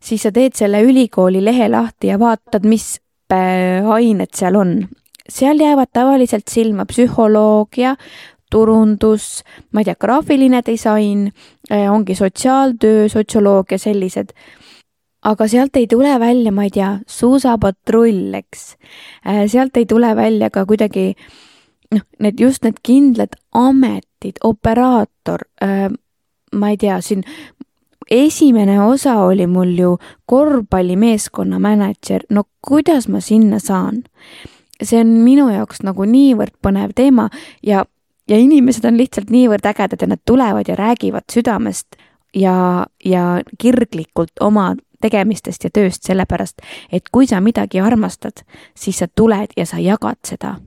siis 0.00 0.22
sa 0.22 0.32
teed 0.32 0.54
selle 0.54 0.82
ülikooli 0.82 1.44
lehe 1.44 1.68
lahti 1.68 2.06
ja 2.06 2.18
vaatad, 2.18 2.66
mis 2.66 3.00
ained 3.34 4.32
seal 4.34 4.56
on 4.56 4.72
seal 5.28 5.60
jäävad 5.60 5.92
tavaliselt 5.92 6.48
silma 6.48 6.84
psühholoogia, 6.88 7.96
turundus, 8.50 9.42
ma 9.72 9.82
ei 9.82 9.88
tea, 9.88 9.96
graafiline 10.00 10.62
disain, 10.66 11.28
äh, 11.70 11.92
ongi 11.92 12.14
sotsiaaltöö, 12.14 13.08
sotsioloogia, 13.08 13.78
sellised. 13.78 14.32
aga 15.22 15.48
sealt 15.48 15.76
ei 15.76 15.86
tule 15.86 16.20
välja, 16.20 16.52
ma 16.52 16.62
ei 16.62 16.70
tea, 16.70 16.98
suusapatrull, 17.06 18.34
eks. 18.38 18.76
Äh, 19.26 19.44
sealt 19.46 19.76
ei 19.76 19.86
tule 19.86 20.16
välja 20.16 20.50
ka 20.50 20.64
kuidagi 20.66 21.14
noh, 21.92 22.04
need 22.18 22.40
just 22.40 22.64
need 22.64 22.78
kindlad 22.82 23.34
ametid, 23.52 24.38
operaator, 24.44 25.44
äh, 25.62 25.90
ma 26.54 26.70
ei 26.70 26.76
tea, 26.76 27.00
siin 27.00 27.24
esimene 28.10 28.80
osa 28.84 29.18
oli 29.22 29.46
mul 29.46 29.74
ju 29.78 29.98
korvpallimeeskonna 30.26 31.58
mänedžer, 31.58 32.24
no 32.30 32.44
kuidas 32.62 33.08
ma 33.08 33.20
sinna 33.20 33.58
saan? 33.58 34.04
see 34.82 35.00
on 35.00 35.08
minu 35.26 35.48
jaoks 35.50 35.80
nagu 35.82 36.04
niivõrd 36.06 36.54
põnev 36.62 36.92
teema 36.94 37.28
ja, 37.66 37.84
ja 38.30 38.36
inimesed 38.38 38.84
on 38.86 38.94
lihtsalt 38.94 39.32
niivõrd 39.34 39.66
ägedad 39.66 40.02
ja 40.02 40.06
nad 40.06 40.22
tulevad 40.24 40.68
ja 40.70 40.76
räägivad 40.78 41.26
südamest 41.32 41.98
ja, 42.34 42.86
ja 43.04 43.40
kirglikult 43.58 44.38
oma 44.40 44.74
tegemistest 45.02 45.64
ja 45.64 45.70
tööst, 45.70 46.04
sellepärast 46.06 46.62
et 46.92 47.10
kui 47.12 47.26
sa 47.26 47.40
midagi 47.40 47.80
armastad, 47.80 48.42
siis 48.74 48.98
sa 48.98 49.08
tuled 49.08 49.54
ja 49.56 49.66
sa 49.66 49.78
jagad 49.82 50.18
seda. 50.26 50.58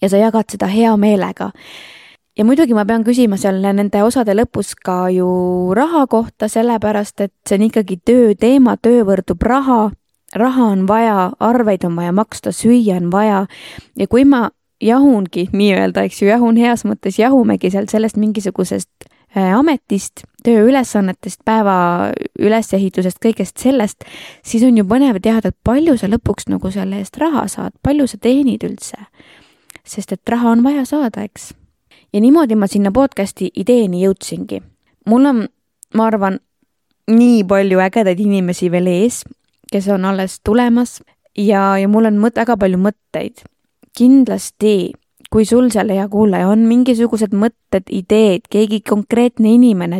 ja 0.00 0.08
sa 0.08 0.16
jagad 0.16 0.50
seda 0.50 0.66
hea 0.66 0.96
meelega. 0.96 1.50
Ja 2.38 2.44
muidugi 2.44 2.74
ma 2.74 2.84
pean 2.86 3.04
küsima 3.04 3.36
seal 3.36 3.60
nende 3.62 4.02
osade 4.02 4.34
lõpus 4.36 4.74
ka 4.84 5.08
ju 5.10 5.28
raha 5.74 6.06
kohta, 6.06 6.48
sellepärast 6.48 7.20
et 7.20 7.34
see 7.48 7.58
on 7.58 7.66
ikkagi 7.68 8.00
tööteema, 8.04 8.76
töö 8.76 9.04
võrdub 9.08 9.42
raha 9.42 9.88
raha 10.34 10.64
on 10.64 10.86
vaja, 10.88 11.32
arveid 11.40 11.84
on 11.84 11.96
vaja 11.96 12.12
maksta, 12.12 12.52
süüa 12.52 12.96
on 12.96 13.10
vaja 13.12 13.46
ja 13.96 14.06
kui 14.06 14.24
ma 14.24 14.48
jahungi 14.80 15.48
nii-öelda, 15.52 16.04
eks 16.06 16.22
ju, 16.22 16.28
jahun 16.28 16.56
heas 16.60 16.84
mõttes, 16.86 17.18
jahumegi 17.18 17.70
sealt 17.72 17.90
sellest 17.90 18.18
mingisugusest 18.20 19.08
äh, 19.08 19.50
ametist, 19.56 20.22
tööülesannetest, 20.46 21.40
päeva 21.44 22.12
ülesehitusest, 22.38 23.18
kõigest 23.24 23.58
sellest, 23.58 24.06
siis 24.46 24.62
on 24.66 24.78
ju 24.78 24.86
põnev 24.88 25.18
teada, 25.22 25.50
et 25.50 25.58
palju 25.66 25.96
sa 25.98 26.10
lõpuks 26.10 26.48
nagu 26.52 26.70
selle 26.74 27.02
eest 27.02 27.18
raha 27.18 27.48
saad, 27.50 27.74
palju 27.82 28.06
sa 28.06 28.20
teenid 28.22 28.64
üldse. 28.68 29.08
sest 29.88 30.12
et 30.12 30.28
raha 30.28 30.50
on 30.52 30.62
vaja 30.62 30.84
saada, 30.84 31.24
eks. 31.24 31.54
Ja 32.12 32.20
niimoodi 32.20 32.56
ma 32.56 32.66
sinna 32.66 32.92
podcast'i 32.92 33.50
ideeni 33.56 34.04
jõudsingi. 34.04 34.62
mul 35.06 35.26
on, 35.26 35.46
ma 35.94 36.06
arvan, 36.06 36.38
nii 37.08 37.44
palju 37.48 37.80
ägedaid 37.80 38.20
inimesi 38.20 38.70
veel 38.70 38.86
ees, 38.86 39.24
kes 39.72 39.88
on 39.88 40.04
alles 40.04 40.40
tulemas 40.44 41.00
ja, 41.36 41.76
ja 41.78 41.88
mul 41.88 42.10
on 42.10 42.20
mõt-, 42.22 42.36
väga 42.36 42.56
palju 42.56 42.80
mõtteid. 42.80 43.44
kindlasti, 43.98 44.92
kui 45.32 45.44
sul 45.44 45.72
seal, 45.74 45.90
hea 45.90 46.04
kuulaja, 46.08 46.48
on 46.48 46.60
mingisugused 46.68 47.32
mõtted, 47.34 47.88
ideed, 47.90 48.44
keegi 48.50 48.80
konkreetne 48.86 49.50
inimene 49.56 49.98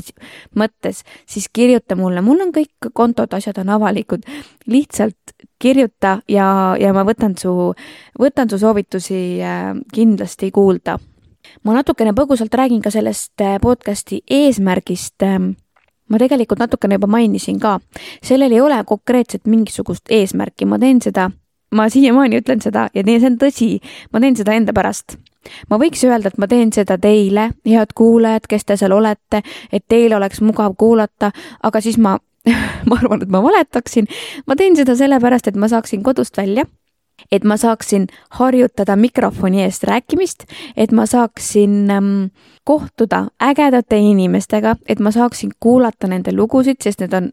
mõttes, 0.54 1.02
siis 1.26 1.48
kirjuta 1.52 1.96
mulle, 1.98 2.22
mul 2.22 2.44
on 2.46 2.52
kõik 2.54 2.92
kontod, 2.94 3.34
asjad 3.34 3.58
on 3.58 3.74
avalikud. 3.74 4.22
lihtsalt 4.66 5.34
kirjuta 5.58 6.20
ja, 6.28 6.76
ja 6.78 6.92
ma 6.94 7.04
võtan 7.04 7.34
su, 7.38 7.74
võtan 8.18 8.50
su 8.50 8.58
soovitusi 8.58 9.42
äh, 9.42 9.74
kindlasti 9.92 10.50
kuulda. 10.54 10.98
Ma 11.64 11.78
natukene 11.78 12.12
põgusalt 12.16 12.54
räägin 12.54 12.82
ka 12.82 12.90
sellest 12.90 13.40
äh, 13.40 13.58
podcast'i 13.62 14.22
eesmärgist 14.30 15.22
ähm, 15.22 15.52
ma 16.08 16.18
tegelikult 16.20 16.60
natukene 16.62 16.98
juba 16.98 17.10
mainisin 17.10 17.58
ka, 17.60 17.78
sellel 18.24 18.52
ei 18.52 18.60
ole 18.64 18.78
konkreetselt 18.86 19.46
mingisugust 19.46 20.10
eesmärki, 20.10 20.66
ma 20.66 20.78
teen 20.78 21.02
seda, 21.04 21.28
ma 21.74 21.88
siiamaani 21.92 22.40
ütlen 22.40 22.62
seda 22.64 22.88
ja 22.94 23.04
see 23.04 23.26
on 23.28 23.38
tõsi, 23.40 23.70
ma 24.12 24.22
teen 24.24 24.36
seda 24.36 24.56
enda 24.56 24.72
pärast. 24.76 25.18
ma 25.70 25.78
võiks 25.80 26.02
öelda, 26.04 26.28
et 26.28 26.38
ma 26.38 26.48
teen 26.48 26.72
seda 26.72 26.98
teile, 26.98 27.50
head 27.66 27.92
kuulajad, 27.94 28.48
kes 28.48 28.64
te 28.64 28.76
seal 28.76 28.92
olete, 28.92 29.42
et 29.72 29.84
teil 29.88 30.12
oleks 30.12 30.40
mugav 30.40 30.74
kuulata, 30.76 31.30
aga 31.62 31.80
siis 31.80 31.98
ma 31.98 32.18
ma 32.88 32.96
arvan, 32.96 33.22
et 33.22 33.28
ma 33.28 33.42
valetaksin. 33.44 34.08
ma 34.46 34.56
teen 34.56 34.76
seda 34.76 34.96
sellepärast, 34.96 35.48
et 35.48 35.56
ma 35.56 35.68
saaksin 35.68 36.02
kodust 36.02 36.36
välja 36.36 36.64
et 37.32 37.44
ma 37.44 37.56
saaksin 37.56 38.06
harjutada 38.30 38.96
mikrofoni 38.96 39.62
eest 39.62 39.84
rääkimist, 39.84 40.44
et 40.76 40.92
ma 40.92 41.06
saaksin 41.06 41.90
ähm, 41.90 42.24
kohtuda 42.64 43.26
ägedate 43.42 43.98
inimestega, 43.98 44.76
et 44.88 45.00
ma 45.00 45.10
saaksin 45.10 45.50
kuulata 45.60 46.08
nende 46.08 46.32
lugusid, 46.32 46.80
sest 46.82 47.00
need 47.00 47.14
on, 47.16 47.30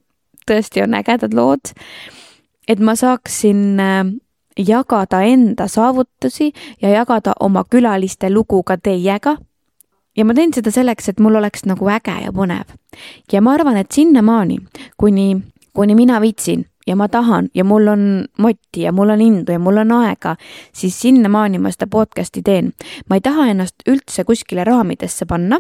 tõesti 0.50 0.84
on 0.84 0.94
ägedad 0.94 1.34
lood. 1.34 1.74
et 2.68 2.80
ma 2.80 2.96
saaksin 2.96 3.80
äh, 3.80 4.06
jagada 4.58 5.22
enda 5.22 5.68
saavutusi 5.68 6.54
ja 6.82 6.90
jagada 6.90 7.34
oma 7.40 7.64
külaliste 7.70 8.30
lugu 8.30 8.64
ka 8.64 8.78
teiega. 8.78 9.38
ja 10.18 10.26
ma 10.26 10.34
teen 10.34 10.54
seda 10.54 10.72
selleks, 10.72 11.10
et 11.10 11.20
mul 11.20 11.36
oleks 11.36 11.66
nagu 11.66 11.90
äge 11.90 12.22
ja 12.24 12.32
põnev. 12.32 12.76
ja 13.32 13.42
ma 13.42 13.54
arvan, 13.54 13.78
et 13.78 13.92
sinnamaani, 13.92 14.58
kuni, 14.98 15.38
kuni 15.74 15.96
mina 15.96 16.22
viitsin 16.22 16.66
ja 16.88 16.96
ma 16.96 17.08
tahan 17.10 17.50
ja 17.54 17.64
mul 17.64 17.88
on 17.88 18.26
motti 18.38 18.82
ja 18.82 18.92
mul 18.92 19.10
on 19.10 19.22
indu 19.22 19.52
ja 19.52 19.60
mul 19.60 19.78
on 19.78 19.92
aega, 19.92 20.36
siis 20.74 21.02
sinnamaani 21.02 21.60
ma 21.60 21.72
seda 21.72 21.88
podcast'i 21.88 22.42
teen. 22.42 22.74
ma 23.10 23.16
ei 23.16 23.22
taha 23.22 23.48
ennast 23.48 23.76
üldse 23.88 24.24
kuskile 24.24 24.64
raamidesse 24.64 25.26
panna. 25.26 25.60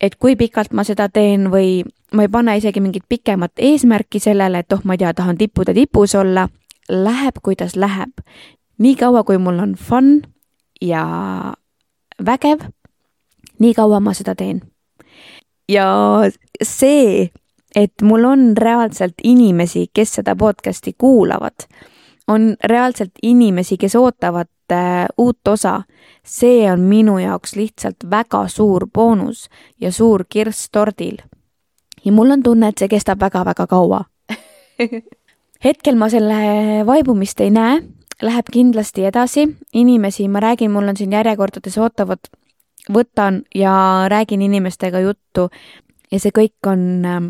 et 0.00 0.16
kui 0.16 0.36
pikalt 0.36 0.72
ma 0.72 0.84
seda 0.84 1.08
teen 1.08 1.50
või 1.50 1.84
ma 2.12 2.22
ei 2.22 2.28
pane 2.28 2.56
isegi 2.56 2.80
mingit 2.80 3.04
pikemat 3.08 3.52
eesmärki 3.58 4.20
sellele, 4.20 4.58
et 4.58 4.72
oh, 4.72 4.82
ma 4.84 4.94
ei 4.94 5.02
tea, 5.02 5.14
tahan 5.14 5.38
tippude 5.38 5.74
tipus 5.74 6.14
olla. 6.14 6.48
Läheb, 6.90 7.38
kuidas 7.42 7.76
läheb. 7.76 8.10
nii 8.78 8.96
kaua, 8.96 9.22
kui 9.24 9.38
mul 9.38 9.58
on 9.58 9.74
fun 9.74 10.22
ja 10.80 11.04
vägev, 12.26 12.64
nii 13.58 13.74
kaua 13.74 14.00
ma 14.00 14.14
seda 14.14 14.34
teen. 14.34 14.62
ja 15.68 15.86
see 16.62 17.30
et 17.74 17.92
mul 18.02 18.24
on 18.24 18.56
reaalselt 18.56 19.14
inimesi, 19.24 19.86
kes 19.92 20.14
seda 20.20 20.36
podcast'i 20.36 20.94
kuulavad, 20.98 21.66
on 22.28 22.54
reaalselt 22.64 23.12
inimesi, 23.22 23.76
kes 23.76 23.96
ootavad 23.96 24.48
äh, 24.72 25.06
uut 25.18 25.48
osa. 25.48 25.82
see 26.24 26.72
on 26.72 26.80
minu 26.80 27.18
jaoks 27.18 27.56
lihtsalt 27.56 27.96
väga 28.10 28.48
suur 28.48 28.86
boonus 28.94 29.48
ja 29.80 29.92
suur 29.92 30.24
kirss 30.28 30.68
tordil. 30.72 31.16
ja 32.04 32.12
mul 32.12 32.30
on 32.30 32.42
tunne, 32.42 32.68
et 32.68 32.78
see 32.78 32.88
kestab 32.88 33.20
väga-väga 33.20 33.66
kaua. 33.66 34.04
Hetkel 35.64 35.96
ma 35.96 36.08
selle 36.08 36.36
vaibumist 36.86 37.40
ei 37.40 37.50
näe, 37.50 37.82
läheb 38.22 38.46
kindlasti 38.52 39.04
edasi, 39.04 39.48
inimesi, 39.72 40.28
ma 40.28 40.40
räägin, 40.40 40.70
mul 40.70 40.88
on 40.88 40.96
siin 40.96 41.12
järjekordades 41.12 41.78
ootavad, 41.78 42.30
võtan 42.92 43.42
ja 43.54 44.06
räägin 44.08 44.42
inimestega 44.42 45.00
juttu. 45.00 45.50
Ja 46.12 46.18
see 46.18 46.32
kõik 46.34 46.66
on 46.66 47.04
ähm, 47.06 47.28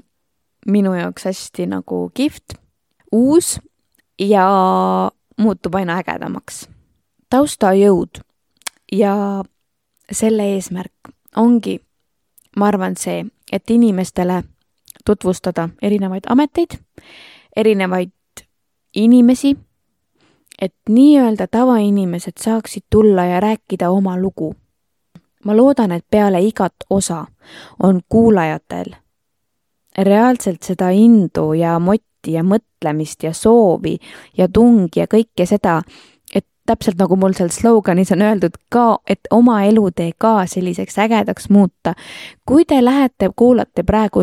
minu 0.70 0.94
jaoks 0.94 1.24
hästi 1.24 1.66
nagu 1.66 2.10
kihvt, 2.14 2.54
uus 3.12 3.58
ja 4.18 4.46
muutub 5.36 5.74
aina 5.74 5.98
ägedamaks. 6.00 6.68
taustajõud 7.30 8.20
ja 8.92 9.44
selle 10.12 10.42
eesmärk 10.54 11.12
ongi, 11.36 11.80
ma 12.56 12.66
arvan, 12.66 12.96
see, 12.96 13.24
et 13.52 13.70
inimestele 13.70 14.42
tutvustada 15.06 15.68
erinevaid 15.82 16.26
ameteid, 16.26 16.78
erinevaid 17.56 18.12
inimesi, 18.94 19.56
et 20.60 20.74
nii-öelda 20.88 21.46
tavainimesed 21.46 22.40
saaksid 22.40 22.82
tulla 22.90 23.24
ja 23.24 23.40
rääkida 23.40 23.90
oma 23.90 24.18
lugu. 24.18 24.54
ma 25.44 25.56
loodan, 25.56 25.92
et 25.92 26.04
peale 26.10 26.40
igat 26.40 26.74
osa 26.90 27.26
on 27.82 28.00
kuulajatel 28.08 28.92
reaalselt 29.98 30.62
seda 30.62 30.90
indu 30.94 31.52
ja 31.58 31.78
motti 31.78 32.36
ja 32.36 32.44
mõtlemist 32.46 33.24
ja 33.24 33.32
soovi 33.34 33.96
ja 34.38 34.48
tungi 34.48 35.00
ja 35.00 35.06
kõike 35.10 35.46
seda, 35.48 35.80
et 36.34 36.46
täpselt 36.66 37.00
nagu 37.00 37.16
mul 37.16 37.34
seal 37.36 37.50
sloganis 37.54 38.12
on 38.12 38.22
öeldud 38.22 38.56
ka, 38.68 39.00
et 39.06 39.30
oma 39.30 39.62
elutee 39.64 40.12
ka 40.18 40.46
selliseks 40.46 40.98
ägedaks 40.98 41.50
muuta. 41.50 41.94
kui 42.46 42.64
te 42.64 42.84
lähete, 42.84 43.30
kuulate 43.36 43.82
praegu, 43.82 44.22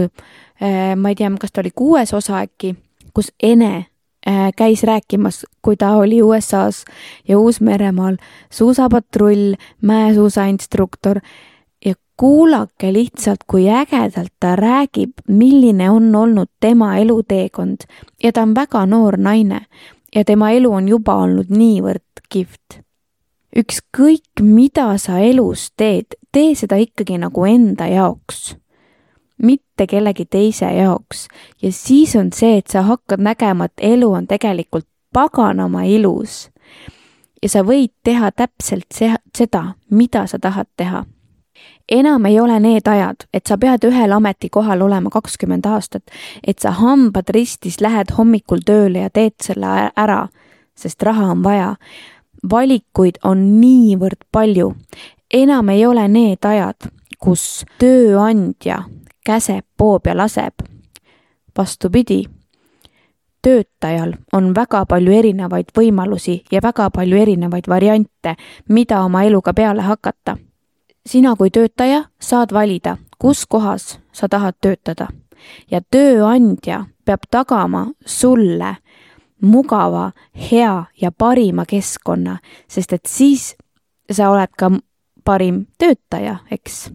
eh, 0.62 0.96
ma 0.96 1.10
ei 1.10 1.16
tea, 1.16 1.32
kas 1.40 1.52
ta 1.52 1.62
oli 1.62 1.72
kuues 1.76 2.14
osa 2.14 2.42
äkki, 2.46 2.76
kus 3.14 3.32
Ene 3.44 3.88
Äh, 4.28 4.52
käis 4.58 4.84
rääkimas, 4.84 5.46
kui 5.62 5.78
ta 5.78 5.94
oli 5.96 6.24
USA-s 6.24 6.86
ja 7.28 7.40
Uus-Meremaal 7.40 8.18
suusapatrull, 8.52 9.54
mäesuusainstruktor 9.82 11.20
kuulake 12.18 12.94
lihtsalt, 12.94 13.44
kui 13.48 13.70
ägedalt 13.70 14.34
ta 14.40 14.56
räägib, 14.56 15.12
milline 15.28 15.90
on 15.90 16.16
olnud 16.16 16.50
tema 16.60 16.98
eluteekond 16.98 17.88
ja 18.24 18.32
ta 18.32 18.42
on 18.42 18.56
väga 18.56 18.86
noor 18.86 19.18
naine 19.18 19.66
ja 20.16 20.24
tema 20.26 20.52
elu 20.52 20.72
on 20.74 20.88
juba 20.88 21.16
olnud 21.16 21.50
niivõrd 21.50 22.24
kihvt. 22.30 22.82
ükskõik, 23.58 24.42
mida 24.42 24.98
sa 24.98 25.20
elus 25.20 25.72
teed, 25.78 26.18
tee 26.32 26.56
seda 26.56 26.76
ikkagi 26.76 27.18
nagu 27.18 27.46
enda 27.46 27.88
jaoks 27.88 28.56
mitte 29.44 29.88
kellegi 29.88 30.26
teise 30.26 30.66
jaoks. 30.66 31.28
ja 31.62 31.72
siis 31.72 32.16
on 32.16 32.34
see, 32.34 32.58
et 32.58 32.68
sa 32.68 32.82
hakkad 32.82 33.22
nägema, 33.22 33.66
et 33.66 33.74
elu 33.78 34.12
on 34.12 34.28
tegelikult 34.28 34.88
paganama 35.14 35.84
ilus. 35.84 36.50
ja 37.44 37.50
sa 37.50 37.64
võid 37.64 37.94
teha 38.04 38.32
täpselt 38.32 38.88
seda, 39.38 39.64
mida 39.90 40.28
sa 40.28 40.40
tahad 40.40 40.68
teha. 40.78 41.06
Enam 41.92 42.26
ei 42.26 42.40
ole 42.40 42.60
need 42.60 42.88
ajad, 42.88 43.28
et 43.34 43.48
sa 43.48 43.58
pead 43.58 43.86
ühel 43.88 44.12
ametikohal 44.12 44.82
olema 44.82 45.10
kakskümmend 45.10 45.66
aastat, 45.66 46.04
et 46.44 46.60
sa 46.60 46.72
hambad 46.72 47.30
ristis 47.30 47.82
lähed 47.82 48.12
hommikul 48.18 48.64
tööle 48.66 49.06
ja 49.06 49.10
teed 49.10 49.38
selle 49.44 49.92
ära, 49.96 50.28
sest 50.76 51.04
raha 51.04 51.32
on 51.32 51.44
vaja. 51.44 51.76
valikuid 52.50 53.18
on 53.24 53.62
niivõrd 53.62 54.24
palju. 54.32 54.76
enam 55.34 55.70
ei 55.70 55.86
ole 55.86 56.08
need 56.08 56.46
ajad, 56.46 56.92
kus 57.20 57.66
tööandja 57.80 58.84
käseb, 59.26 59.66
poob 59.78 60.08
ja 60.08 60.18
laseb. 60.18 60.54
vastupidi, 61.58 62.24
töötajal 63.42 64.14
on 64.34 64.54
väga 64.56 64.86
palju 64.86 65.12
erinevaid 65.12 65.72
võimalusi 65.78 66.44
ja 66.52 66.62
väga 66.64 66.90
palju 66.90 67.18
erinevaid 67.18 67.68
variante, 67.68 68.36
mida 68.70 69.02
oma 69.04 69.24
eluga 69.24 69.54
peale 69.54 69.82
hakata. 69.82 70.38
Sina 71.08 71.36
kui 71.36 71.50
töötaja 71.50 72.04
saad 72.20 72.54
valida, 72.54 72.98
kus 73.20 73.46
kohas 73.46 74.00
sa 74.12 74.28
tahad 74.30 74.56
töötada 74.62 75.08
ja 75.72 75.82
tööandja 75.82 76.86
peab 77.06 77.26
tagama 77.32 77.88
sulle 78.06 78.76
mugava, 79.42 80.12
hea 80.52 80.86
ja 81.02 81.12
parima 81.12 81.66
keskkonna, 81.66 82.38
sest 82.68 82.94
et 82.94 83.06
siis 83.06 83.56
sa 84.12 84.32
oled 84.32 84.52
ka 84.58 84.72
parim 85.24 85.66
töötaja, 85.78 86.38
eks 86.52 86.90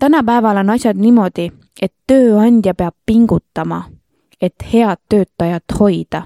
tänapäeval 0.00 0.56
on 0.56 0.70
asjad 0.70 0.98
niimoodi, 0.98 1.50
et 1.82 1.94
tööandja 2.06 2.74
peab 2.74 2.94
pingutama, 3.06 3.84
et 4.40 4.54
head 4.72 4.98
töötajat 5.08 5.78
hoida. 5.80 6.22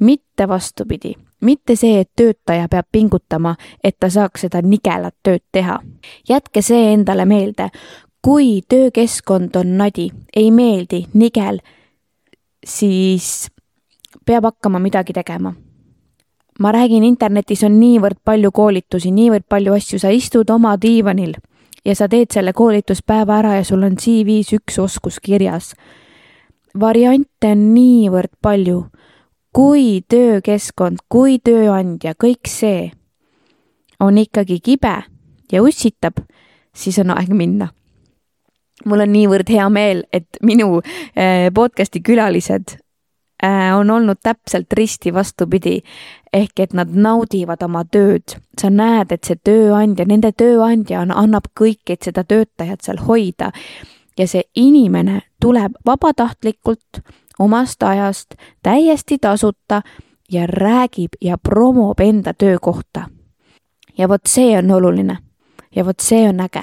mitte 0.00 0.48
vastupidi, 0.48 1.14
mitte 1.42 1.76
see, 1.76 2.00
et 2.00 2.10
töötaja 2.16 2.68
peab 2.70 2.86
pingutama, 2.92 3.56
et 3.84 3.96
ta 4.00 4.10
saaks 4.10 4.46
seda 4.46 4.62
nigelat 4.62 5.14
tööd 5.22 5.44
teha. 5.52 5.80
jätke 6.28 6.62
see 6.62 6.92
endale 6.92 7.24
meelde. 7.24 7.70
kui 8.22 8.62
töökeskkond 8.68 9.56
on 9.56 9.76
nadi, 9.78 10.10
ei 10.36 10.50
meeldi, 10.50 11.06
nigel, 11.14 11.58
siis 12.64 13.50
peab 14.26 14.44
hakkama 14.44 14.78
midagi 14.78 15.12
tegema 15.12 15.54
ma 16.60 16.72
räägin, 16.72 17.02
internetis 17.04 17.64
on 17.64 17.80
niivõrd 17.80 18.20
palju 18.24 18.50
koolitusi, 18.52 19.10
niivõrd 19.10 19.48
palju 19.48 19.72
asju, 19.74 19.98
sa 19.98 20.10
istud 20.14 20.50
oma 20.50 20.76
diivanil 20.76 21.34
ja 21.84 21.94
sa 21.98 22.08
teed 22.08 22.30
selle 22.34 22.52
koolituspäeva 22.56 23.40
ära 23.40 23.56
ja 23.58 23.64
sul 23.66 23.82
on 23.86 23.96
CV-s 23.98 24.54
üks 24.58 24.78
oskus 24.78 25.18
kirjas. 25.20 25.74
variante 26.80 27.52
on 27.52 27.74
niivõrd 27.74 28.32
palju. 28.42 28.86
Kui 29.52 30.02
töökeskkond, 30.08 31.04
kui 31.08 31.38
tööandja, 31.38 32.14
kõik 32.14 32.48
see 32.48 32.90
on 34.00 34.18
ikkagi 34.18 34.60
kibe 34.60 34.94
ja 35.52 35.62
ussitab, 35.62 36.22
siis 36.74 36.98
on 36.98 37.10
aeg 37.10 37.28
minna. 37.28 37.68
mul 38.84 39.00
on 39.00 39.12
niivõrd 39.12 39.48
hea 39.48 39.68
meel, 39.68 40.04
et 40.12 40.38
minu 40.42 40.80
eh, 41.14 41.50
podcast'i 41.54 42.00
külalised 42.02 42.82
Äh, 43.44 43.78
on 43.78 43.90
olnud 43.90 44.16
täpselt 44.22 44.72
risti 44.72 45.14
vastupidi. 45.14 45.82
ehk 46.32 46.60
et 46.60 46.72
nad 46.72 46.88
naudivad 46.88 47.62
oma 47.62 47.84
tööd, 47.84 48.38
sa 48.60 48.70
näed, 48.70 49.12
et 49.12 49.24
see 49.24 49.36
tööandja, 49.36 50.06
nende 50.06 50.30
tööandja 50.32 51.00
on, 51.00 51.10
annab 51.10 51.50
kõik, 51.60 51.82
et 51.90 52.02
seda 52.02 52.24
töötajat 52.24 52.80
seal 52.82 52.96
hoida. 52.96 53.50
ja 54.18 54.26
see 54.26 54.42
inimene 54.54 55.22
tuleb 55.40 55.72
vabatahtlikult 55.86 57.02
omast 57.38 57.82
ajast 57.82 58.34
täiesti 58.62 59.18
tasuta 59.18 59.82
ja 60.32 60.46
räägib 60.46 61.18
ja 61.20 61.38
promob 61.38 62.00
enda 62.00 62.34
töökohta. 62.34 63.08
ja 63.98 64.08
vot 64.08 64.26
see 64.26 64.58
on 64.58 64.70
oluline 64.70 65.18
ja 65.76 65.84
vot 65.84 66.00
see 66.00 66.28
on 66.28 66.40
äge. 66.40 66.62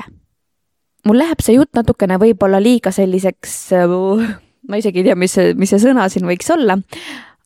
mul 1.06 1.18
läheb 1.18 1.42
see 1.42 1.56
jutt 1.56 1.74
natukene 1.76 2.18
võib-olla 2.18 2.62
liiga 2.62 2.92
selliseks 2.92 3.70
uh, 3.86 4.22
ma 4.70 4.78
isegi 4.78 5.00
ei 5.00 5.10
tea, 5.10 5.16
mis 5.16 5.36
mis 5.56 5.70
see 5.70 5.82
sõna 5.82 6.10
siin 6.10 6.26
võiks 6.26 6.50
olla. 6.54 6.78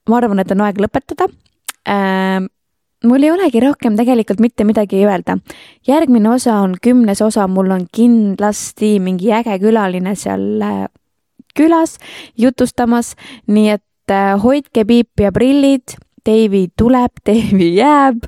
ma 0.09 0.17
arvan, 0.17 0.39
et 0.39 0.51
on 0.51 0.62
aeg 0.62 0.79
lõpetada 0.79 1.27
äh, 1.88 2.43
mul 3.03 3.23
ei 3.23 3.31
olegi 3.31 3.62
rohkem 3.63 3.97
tegelikult 3.99 4.39
mitte 4.43 4.63
midagi 4.63 5.03
öelda. 5.05 5.38
järgmine 5.88 6.29
osa 6.29 6.59
on 6.63 6.75
kümnes 6.81 7.21
osa, 7.21 7.47
mul 7.47 7.71
on 7.71 7.88
kindlasti 7.91 8.99
mingi 8.99 9.31
äge 9.31 9.59
külaline 9.59 10.15
seal 10.15 10.62
äh, 10.62 10.86
külas 11.57 11.97
jutustamas, 12.37 13.13
nii 13.47 13.69
et 13.77 14.11
äh, 14.11 14.33
hoidke 14.41 14.85
piip 14.85 15.19
ja 15.19 15.31
prillid, 15.31 15.97
Deivi 16.25 16.69
tuleb, 16.79 17.19
Deivi 17.27 17.73
jääb 17.77 18.27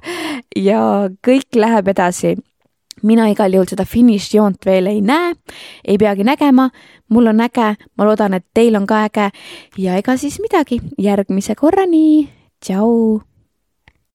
ja 0.55 0.81
kõik 1.25 1.55
läheb 1.55 1.93
edasi. 1.93 2.35
Mina 3.05 3.27
igal 3.29 3.53
juhul 3.53 3.67
seda 3.69 3.83
finišijoont 3.85 4.65
veel 4.65 4.87
ei 4.89 5.01
näe, 5.03 5.33
ei 5.85 5.97
peagi 6.01 6.23
nägema, 6.25 6.69
mul 7.11 7.27
on 7.29 7.43
äge, 7.43 7.75
ma 7.97 8.07
loodan, 8.07 8.33
et 8.39 8.47
teil 8.55 8.75
on 8.79 8.87
ka 8.89 9.03
äge. 9.09 9.29
Ja 9.77 9.99
ega 9.99 10.15
siis 10.17 10.39
midagi, 10.41 10.79
järgmise 10.97 11.55
korrani, 11.59 12.31
tšau 12.63 13.19